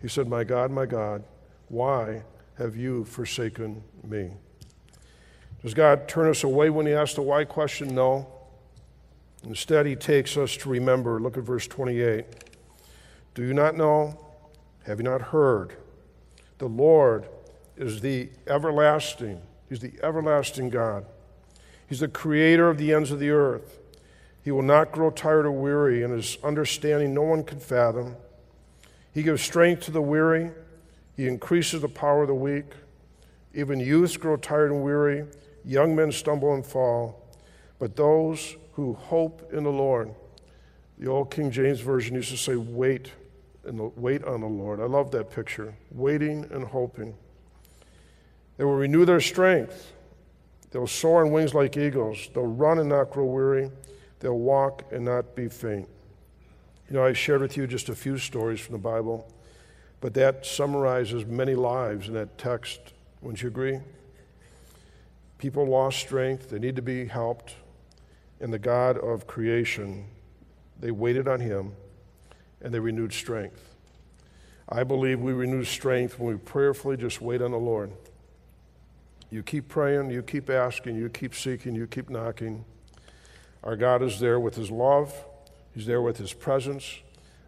He 0.00 0.08
said, 0.08 0.28
My 0.28 0.44
God, 0.44 0.70
my 0.70 0.86
God, 0.86 1.24
why 1.68 2.22
have 2.62 2.76
you 2.76 3.04
forsaken 3.04 3.82
me? 4.04 4.30
Does 5.62 5.74
God 5.74 6.06
turn 6.06 6.28
us 6.28 6.44
away 6.44 6.70
when 6.70 6.86
he 6.86 6.92
asks 6.92 7.16
the 7.16 7.22
why 7.22 7.44
question? 7.44 7.92
No. 7.92 8.28
Instead, 9.44 9.84
he 9.84 9.96
takes 9.96 10.36
us 10.36 10.56
to 10.58 10.68
remember. 10.68 11.18
Look 11.18 11.36
at 11.36 11.42
verse 11.42 11.66
28. 11.66 12.24
Do 13.34 13.42
you 13.42 13.52
not 13.52 13.76
know? 13.76 14.16
Have 14.86 15.00
you 15.00 15.04
not 15.04 15.20
heard? 15.20 15.76
The 16.58 16.68
Lord 16.68 17.26
is 17.76 18.00
the 18.00 18.30
everlasting, 18.46 19.42
He's 19.68 19.80
the 19.80 19.94
everlasting 20.02 20.70
God. 20.70 21.06
He's 21.88 22.00
the 22.00 22.08
creator 22.08 22.68
of 22.68 22.78
the 22.78 22.92
ends 22.92 23.10
of 23.10 23.18
the 23.18 23.30
earth. 23.30 23.80
He 24.44 24.52
will 24.52 24.62
not 24.62 24.92
grow 24.92 25.10
tired 25.10 25.46
or 25.46 25.52
weary, 25.52 26.04
and 26.04 26.12
his 26.12 26.38
understanding 26.44 27.12
no 27.12 27.22
one 27.22 27.42
can 27.42 27.58
fathom. 27.58 28.16
He 29.12 29.22
gives 29.22 29.42
strength 29.42 29.82
to 29.84 29.90
the 29.90 30.02
weary, 30.02 30.52
he 31.16 31.26
increases 31.26 31.82
the 31.82 31.88
power 31.88 32.22
of 32.22 32.28
the 32.28 32.34
weak. 32.34 32.72
Even 33.54 33.80
youths 33.80 34.16
grow 34.16 34.36
tired 34.36 34.70
and 34.70 34.82
weary, 34.82 35.26
young 35.64 35.94
men 35.94 36.10
stumble 36.10 36.54
and 36.54 36.64
fall. 36.64 37.28
But 37.78 37.96
those 37.96 38.56
who 38.72 38.94
hope 38.94 39.52
in 39.52 39.64
the 39.64 39.70
Lord, 39.70 40.14
the 40.98 41.08
old 41.08 41.30
King 41.30 41.50
James 41.50 41.80
Version 41.80 42.14
used 42.14 42.30
to 42.30 42.36
say, 42.36 42.56
wait, 42.56 43.12
and 43.64 43.94
wait 43.96 44.24
on 44.24 44.40
the 44.40 44.46
Lord. 44.46 44.80
I 44.80 44.84
love 44.84 45.10
that 45.12 45.30
picture, 45.30 45.74
waiting 45.90 46.46
and 46.50 46.64
hoping. 46.64 47.14
They 48.56 48.64
will 48.64 48.76
renew 48.76 49.04
their 49.04 49.20
strength. 49.20 49.92
They'll 50.70 50.86
soar 50.86 51.24
on 51.24 51.32
wings 51.32 51.54
like 51.54 51.76
eagles. 51.76 52.28
They'll 52.34 52.46
run 52.46 52.78
and 52.78 52.88
not 52.88 53.10
grow 53.10 53.26
weary. 53.26 53.70
They'll 54.20 54.38
walk 54.38 54.84
and 54.92 55.04
not 55.04 55.34
be 55.34 55.48
faint. 55.48 55.88
You 56.88 56.96
know, 56.96 57.04
I 57.04 57.12
shared 57.12 57.40
with 57.40 57.56
you 57.56 57.66
just 57.66 57.88
a 57.88 57.94
few 57.94 58.18
stories 58.18 58.60
from 58.60 58.72
the 58.72 58.78
Bible, 58.78 59.31
but 60.02 60.14
that 60.14 60.44
summarizes 60.44 61.24
many 61.24 61.54
lives 61.54 62.08
in 62.08 62.14
that 62.14 62.36
text. 62.36 62.80
Wouldn't 63.22 63.40
you 63.40 63.48
agree? 63.48 63.78
People 65.38 65.64
lost 65.64 66.00
strength. 66.00 66.50
They 66.50 66.58
need 66.58 66.74
to 66.74 66.82
be 66.82 67.06
helped. 67.06 67.54
And 68.40 68.52
the 68.52 68.58
God 68.58 68.98
of 68.98 69.28
creation, 69.28 70.06
they 70.80 70.90
waited 70.90 71.28
on 71.28 71.38
Him 71.38 71.74
and 72.60 72.74
they 72.74 72.80
renewed 72.80 73.12
strength. 73.12 73.76
I 74.68 74.82
believe 74.82 75.20
we 75.20 75.32
renew 75.32 75.62
strength 75.62 76.18
when 76.18 76.34
we 76.34 76.38
prayerfully 76.38 76.96
just 76.96 77.20
wait 77.20 77.40
on 77.40 77.52
the 77.52 77.58
Lord. 77.58 77.92
You 79.30 79.44
keep 79.44 79.68
praying, 79.68 80.10
you 80.10 80.22
keep 80.22 80.50
asking, 80.50 80.96
you 80.96 81.08
keep 81.10 81.32
seeking, 81.32 81.76
you 81.76 81.86
keep 81.86 82.10
knocking. 82.10 82.64
Our 83.62 83.76
God 83.76 84.02
is 84.02 84.18
there 84.18 84.40
with 84.40 84.56
His 84.56 84.70
love, 84.70 85.14
He's 85.72 85.86
there 85.86 86.02
with 86.02 86.16
His 86.16 86.32
presence. 86.32 86.98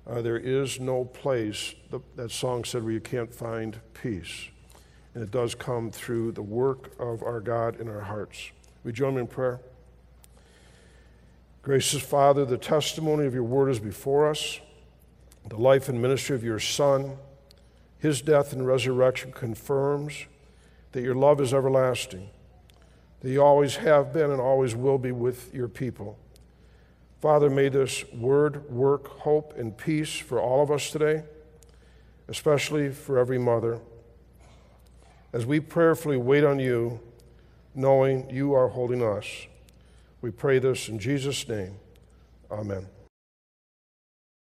Uh, 0.06 0.20
there 0.20 0.38
is 0.38 0.78
no 0.80 1.04
place, 1.04 1.74
the, 1.90 2.00
that 2.16 2.30
song 2.30 2.64
said, 2.64 2.82
where 2.82 2.92
you 2.92 3.00
can't 3.00 3.34
find 3.34 3.80
peace. 3.94 4.48
And 5.14 5.22
it 5.22 5.30
does 5.30 5.54
come 5.54 5.90
through 5.90 6.32
the 6.32 6.42
work 6.42 6.92
of 6.98 7.22
our 7.22 7.40
God 7.40 7.80
in 7.80 7.88
our 7.88 8.00
hearts. 8.00 8.50
We 8.82 8.92
join 8.92 9.14
me 9.14 9.22
in 9.22 9.26
prayer? 9.26 9.60
Gracious 11.62 12.02
Father, 12.02 12.44
the 12.44 12.58
testimony 12.58 13.24
of 13.24 13.32
your 13.32 13.44
word 13.44 13.70
is 13.70 13.80
before 13.80 14.28
us. 14.28 14.60
The 15.48 15.56
life 15.56 15.88
and 15.88 16.02
ministry 16.02 16.36
of 16.36 16.44
your 16.44 16.58
Son, 16.58 17.16
his 17.98 18.20
death 18.20 18.52
and 18.52 18.66
resurrection 18.66 19.32
confirms 19.32 20.26
that 20.92 21.02
your 21.02 21.14
love 21.14 21.40
is 21.40 21.54
everlasting, 21.54 22.28
that 23.20 23.30
you 23.30 23.42
always 23.42 23.76
have 23.76 24.12
been 24.12 24.30
and 24.30 24.40
always 24.40 24.76
will 24.76 24.98
be 24.98 25.12
with 25.12 25.54
your 25.54 25.68
people. 25.68 26.18
Father, 27.20 27.48
may 27.48 27.68
this 27.68 28.04
word 28.12 28.70
work 28.70 29.08
hope 29.20 29.56
and 29.56 29.76
peace 29.76 30.14
for 30.14 30.40
all 30.40 30.62
of 30.62 30.70
us 30.70 30.90
today, 30.90 31.22
especially 32.28 32.90
for 32.90 33.18
every 33.18 33.38
mother. 33.38 33.80
As 35.32 35.46
we 35.46 35.58
prayerfully 35.58 36.16
wait 36.16 36.44
on 36.44 36.58
you, 36.58 37.00
knowing 37.74 38.28
you 38.30 38.54
are 38.54 38.68
holding 38.68 39.02
us, 39.02 39.26
we 40.20 40.30
pray 40.30 40.58
this 40.58 40.88
in 40.88 40.98
Jesus' 40.98 41.48
name. 41.48 41.76
Amen. 42.50 42.86